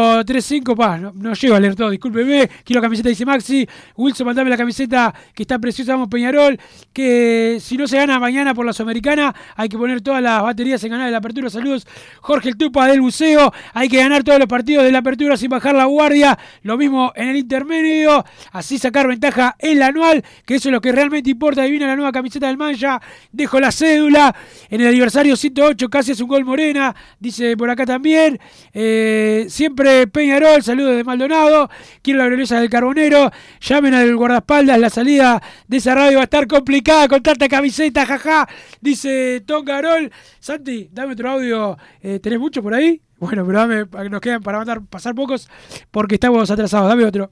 [0.00, 2.48] 835, pa, no, no llego a leer todo, discúlpeme.
[2.64, 3.68] Quiero camiseta, dice Maxi.
[3.96, 6.58] Wilson, mandame la camiseta que está preciosa, vamos Peñarol.
[6.92, 10.82] Que si no se gana mañana por la Sudamericana, hay que poner todas las baterías
[10.84, 11.50] en ganar de la apertura.
[11.50, 11.86] Saludos,
[12.20, 13.52] Jorge el Tupa del Buceo.
[13.74, 16.38] Hay que ganar todos los partidos de la apertura sin bajar la guardia.
[16.62, 18.24] Lo mismo en el intermedio.
[18.52, 21.62] Así sacar ventaja en la anual, que eso es lo que realmente importa.
[21.62, 23.00] Adivina la nueva camiseta del Mancha.
[23.32, 24.34] Dejo la cédula.
[24.68, 26.94] En el aniversario 108, casi es un gol Morena.
[27.18, 28.38] Dice por acá también.
[28.72, 31.68] Eh, siempre Peñarol, saludos de Maldonado.
[32.02, 33.30] Quiero la gloriosa del Carbonero.
[33.60, 34.78] Llamen al guardaespaldas.
[34.78, 38.48] La salida de esa radio va a estar complicada con tanta camiseta, jaja.
[38.80, 40.10] Dice Tom Garol.
[40.38, 41.76] Santi, dame otro audio.
[42.02, 43.00] Eh, ¿Tenés mucho por ahí?
[43.18, 45.48] Bueno, pero dame, nos quedan para mandar, pasar pocos
[45.90, 46.88] porque estamos atrasados.
[46.88, 47.30] Dame otro.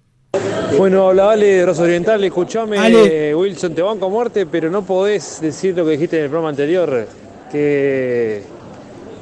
[0.77, 3.31] Bueno, habla Ale de Rosa Oriental, escuchame Ale.
[3.31, 6.29] eh, Wilson, te banco a muerte, pero no podés decir lo que dijiste en el
[6.29, 7.09] programa anterior,
[7.51, 8.43] que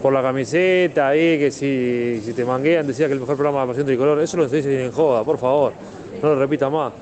[0.03, 3.69] por la camiseta ahí, que si, si te manguean decía que el mejor programa de
[3.69, 5.73] Pasión Tricolor, eso lo dice en joda, por favor,
[6.23, 6.93] no lo repita más.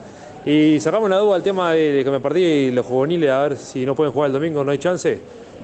[0.47, 3.57] Y sacamos la duda al tema de que me perdí y los juveniles, a ver
[3.57, 5.19] si no pueden jugar el domingo, no hay chance,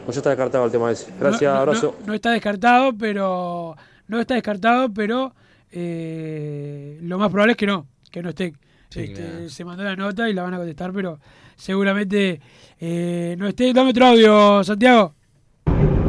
[0.07, 1.12] o ya está descartado el tema ese.
[1.20, 1.97] Gracias, No- no- abrazo.
[2.01, 3.76] No, no está descartado, pero.
[4.09, 5.35] No está descartado, pero.
[5.72, 7.87] eh, lo más probable es que no.
[8.11, 8.55] Que no esté.
[8.95, 11.20] Este, Se mandó la nota y la van a contestar, pero
[11.57, 12.41] seguramente
[12.81, 13.72] eh, no esté.
[13.72, 15.14] Dame otro audio, Santiago.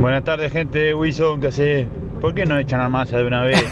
[0.01, 0.95] Buenas tardes, gente.
[0.95, 1.87] Wilson, ¿qué hace?
[2.19, 3.63] ¿Por qué no echan a masa de una vez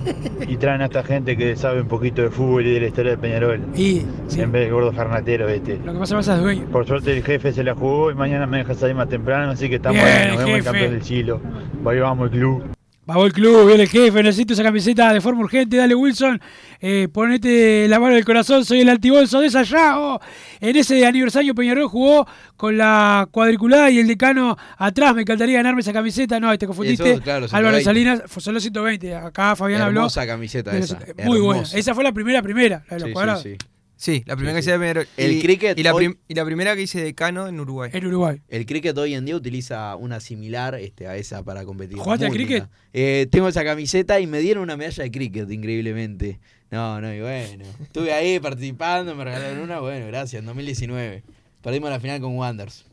[0.48, 3.12] y traen a esta gente que sabe un poquito de fútbol y de la historia
[3.12, 3.60] de Peñarol?
[3.76, 4.04] Y,
[4.36, 5.78] En vez del gordo farnatero este.
[5.84, 6.64] Lo que pasa es que dueño.
[6.72, 9.68] Por suerte el jefe se la jugó y mañana me deja salir más temprano, así
[9.68, 10.28] que estamos Bien, ahí.
[10.28, 10.64] Nos vemos en jefe.
[10.64, 11.40] campeón del.
[11.86, 12.75] Ahí vamos el club.
[13.06, 16.40] Vamos el club, viene el jefe, necesito esa camiseta de forma urgente, dale Wilson,
[16.80, 20.20] eh, ponete la mano del corazón, soy el altibolso de Sayago.
[20.60, 22.26] En ese aniversario Peñarol jugó
[22.56, 27.12] con la cuadriculada y el decano atrás, me encantaría ganarme esa camiseta, no, te confundiste.
[27.12, 27.84] Eso, claro, Álvaro 120.
[27.84, 30.00] Salinas, fue solo 120, acá Fabián habló.
[30.00, 33.02] Hermosa camiseta de esa, los- Muy buena, esa fue la primera primera, la de los
[33.02, 33.42] Sí, sí, cuadrados.
[33.44, 33.56] sí.
[33.60, 33.66] Sí,
[34.26, 34.68] la primera Sí, que sí.
[34.68, 35.08] hice de Peñarol.
[35.16, 37.58] El y, cricket Y la, hoy- prim- y la primera que hice de Cano en
[37.58, 37.90] Uruguay.
[37.94, 38.40] En Uruguay.
[38.48, 41.98] El cricket hoy en día utiliza una similar este, a esa para competir.
[41.98, 42.68] ¿Jugaste al cricket?
[42.92, 46.38] Eh, tengo esa camiseta y me dieron una medalla de cricket, increíblemente.
[46.70, 47.64] No, no, y bueno.
[47.82, 51.22] Estuve ahí participando, me regalaron una, bueno, gracias, en 2019.
[51.62, 52.84] Perdimos la final con Wanders.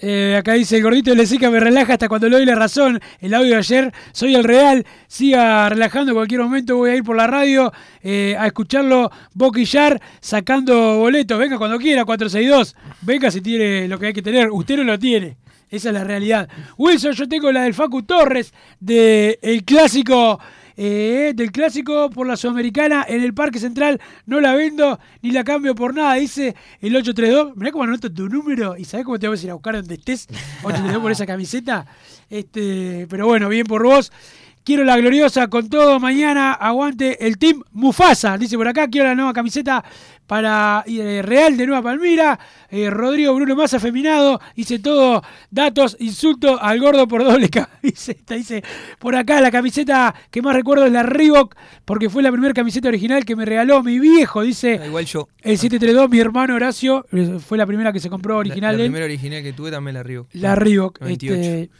[0.00, 3.00] Eh, acá dice el gordito de Lezica me relaja hasta cuando le doy la razón.
[3.20, 4.86] El audio de ayer, soy el real.
[5.08, 6.76] Siga relajando en cualquier momento.
[6.76, 7.72] Voy a ir por la radio
[8.02, 11.38] eh, a escucharlo boquillar, sacando boletos.
[11.38, 12.76] Venga cuando quiera, 462.
[13.02, 14.50] Venga si tiene lo que hay que tener.
[14.50, 15.36] Usted no lo tiene.
[15.70, 16.48] Esa es la realidad.
[16.78, 20.40] Wilson, yo tengo la del Facu Torres, de clásico.
[20.80, 24.00] Eh, del clásico por la Sudamericana en el Parque Central.
[24.26, 26.14] No la vendo ni la cambio por nada.
[26.14, 27.56] Dice el 832.
[27.56, 29.96] Mirá cómo anoto tu número y sabés cómo te vas a ir a buscar donde
[29.96, 30.28] estés.
[30.62, 31.84] 832 por esa camiseta.
[32.30, 34.12] Este, pero bueno, bien por vos.
[34.62, 35.98] Quiero la gloriosa con todo.
[35.98, 38.38] Mañana aguante el team Mufasa.
[38.38, 39.84] Dice por acá, quiero la nueva camiseta
[40.28, 42.38] para eh, Real de Nueva Palmira.
[42.70, 44.40] Eh, Rodrigo Bruno más afeminado.
[44.54, 47.48] Dice todo, datos, insulto al gordo por doble
[47.82, 48.34] camiseta.
[48.36, 48.62] Dice
[49.00, 52.88] por acá la camiseta que más recuerdo es la Reebok, porque fue la primera camiseta
[52.88, 54.42] original que me regaló mi viejo.
[54.42, 55.28] Dice Igual yo.
[55.40, 57.06] el 732, mi hermano Horacio.
[57.10, 59.94] eh, Fue la primera que se compró original la de primera original que tuve también
[59.94, 60.28] la Reebok.
[60.34, 61.00] La Reebok.
[61.00, 61.34] 98.
[61.34, 61.70] este,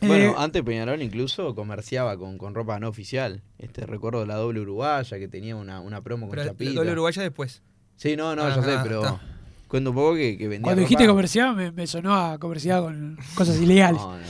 [0.00, 3.42] Bueno, eh, antes Peñarol incluso comerciaba con, con ropa no oficial.
[3.58, 6.72] Este recuerdo la doble uruguaya que tenía una, una promo con Pero la chapita.
[6.72, 7.62] doble uruguaya después.
[7.96, 9.20] Sí, no, no, Ah, yo sé, pero está.
[9.68, 10.88] cuento un poco que, que vendía Cuando ropa.
[10.88, 14.00] dijiste comercial me, me sonó a comercial con cosas ilegales.
[14.00, 14.22] No, no.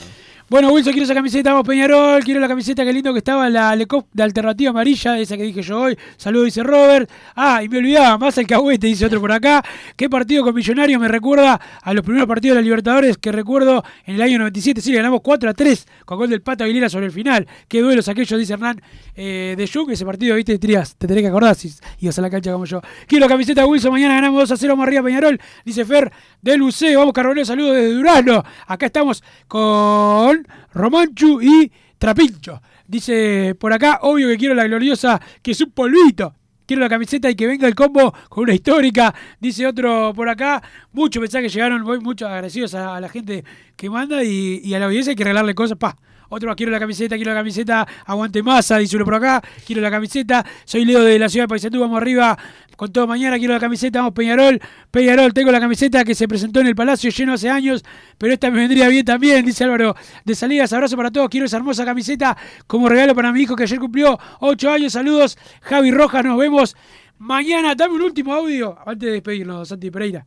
[0.47, 3.75] Bueno, Wilson, quiero esa camiseta, vamos Peñarol, quiero la camiseta, qué lindo que estaba la
[3.75, 5.97] Lecop de alternativa amarilla, esa que dije yo hoy.
[6.17, 7.09] Saludos, dice Robert.
[7.35, 9.65] Ah, y me olvidaba, más el cagüete, dice otro por acá.
[9.95, 13.83] ¿Qué partido con Millonarios me recuerda a los primeros partidos de la Libertadores que recuerdo
[14.05, 14.81] en el año 97?
[14.81, 17.47] Sí, ganamos 4 a 3 con gol del Pata Aguilera sobre el final.
[17.67, 18.79] Qué duelos aquellos, dice Hernán
[19.15, 19.89] eh, de Jung.
[19.89, 20.67] Ese partido, viste, te
[21.07, 22.81] tenés que acordar si ibas a la cancha como yo.
[23.07, 26.95] Quiero camiseta Wilson, mañana ganamos 2 a 0, vamos arriba Peñarol, dice Fer del UC.
[26.95, 28.43] Vamos, Carbonero, saludos desde Durazno.
[28.67, 30.34] Acá estamos con
[30.73, 32.61] Romanchu y Trapincho.
[32.87, 36.35] Dice por acá, obvio que quiero la gloriosa, que es un polvito.
[36.65, 39.13] Quiero la camiseta y que venga el combo con una histórica.
[39.39, 40.63] Dice otro por acá.
[40.93, 43.43] Muchos mensajes llegaron, voy muchos agradecidos a, a la gente
[43.75, 45.77] que manda y, y a la audiencia hay que regalarle cosas.
[45.77, 45.95] Pa.
[46.35, 49.89] Otro más, quiero la camiseta, quiero la camiseta, aguante masa, uno por acá, quiero la
[49.89, 52.37] camiseta, soy Leo de la ciudad de Paysandú, vamos arriba
[52.75, 54.59] con todo mañana, quiero la camiseta, vamos Peñarol,
[54.91, 57.85] Peñarol, tengo la camiseta que se presentó en el Palacio lleno hace años,
[58.17, 61.55] pero esta me vendría bien también, dice Álvaro de Salidas, abrazo para todos, quiero esa
[61.55, 62.35] hermosa camiseta
[62.67, 66.75] como regalo para mi hijo que ayer cumplió 8 años, saludos, Javi Rojas, nos vemos
[67.17, 70.25] mañana, dame un último audio antes de despedirnos, Santi Pereira.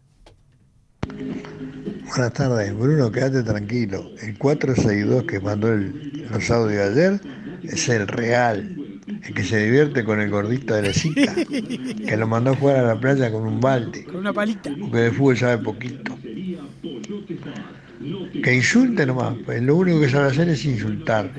[2.08, 4.10] Buenas tardes, Bruno, quédate tranquilo.
[4.22, 7.20] El 462 que mandó el- los audios ayer
[7.62, 8.76] es el real,
[9.26, 11.34] el que se divierte con el gordito de Lezica,
[12.08, 14.70] que lo mandó a jugar a la playa con un balde, Con una palita.
[14.80, 16.16] porque de fútbol sabe poquito.
[18.42, 21.30] Que insulte nomás, pues lo único que sabe hacer es insultar.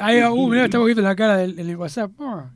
[0.00, 2.10] Ahí, uh, mirá, estamos viendo la cara del, del WhatsApp.
[2.20, 2.50] Ah,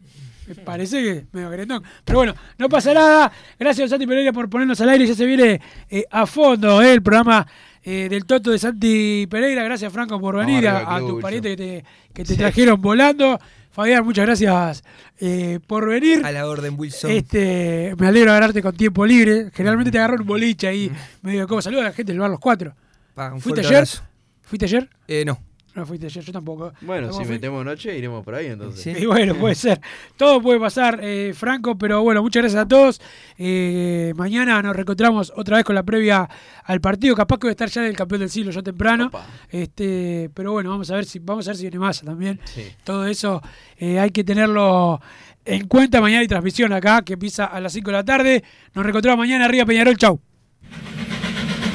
[0.48, 1.82] me parece que medio gretón.
[2.04, 3.30] Pero bueno, no pasa nada.
[3.58, 5.06] Gracias, Santi Pereira, por ponernos al aire.
[5.06, 7.46] Ya se viene eh, a fondo eh, el programa
[7.82, 9.62] eh, del Toto de Santi Pereira.
[9.62, 10.66] Gracias, Franco, por venir.
[10.68, 11.84] A, arriba, a tus parientes que te,
[12.14, 12.38] que te Sí.
[12.38, 13.38] trajeron volando.
[13.70, 14.82] Fabián, muchas gracias
[15.20, 16.24] eh, por venir.
[16.24, 17.12] A la orden, Wilson.
[17.12, 19.50] Este, me alegro de agarrarte con tiempo libre.
[19.54, 20.90] Generalmente te agarro un boliche ahí,
[21.22, 22.74] medio como saludo a la gente del bar Los Cuatro.
[23.14, 23.74] Pa, un ¿Fuiste ayer?
[23.76, 24.02] abrazo.
[24.42, 24.88] ¿Fuiste ayer?
[25.06, 25.38] Eh, no.
[25.78, 26.72] No fuiste ayer, yo tampoco.
[26.80, 27.34] Bueno, si fui.
[27.34, 29.00] metemos noche, iremos por ahí entonces.
[29.00, 29.80] Y bueno, puede ser.
[30.16, 33.00] Todo puede pasar, eh, Franco, pero bueno, muchas gracias a todos.
[33.36, 36.28] Eh, mañana nos reencontramos otra vez con la previa
[36.64, 37.14] al partido.
[37.14, 39.08] Capaz que voy a estar ya del campeón del siglo, ya temprano.
[39.50, 42.40] Este, pero bueno, vamos a ver si vamos a ver si viene masa también.
[42.82, 43.40] Todo eso
[43.76, 45.00] eh, hay que tenerlo
[45.44, 46.00] en cuenta.
[46.00, 48.42] Mañana hay transmisión acá que empieza a las 5 de la tarde.
[48.74, 49.96] Nos reencontramos mañana arriba Peñarol.
[49.96, 50.20] Chau.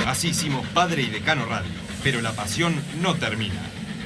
[0.06, 1.72] Así hicimos Padre y Decano Radio,
[2.04, 3.73] pero la pasión no termina.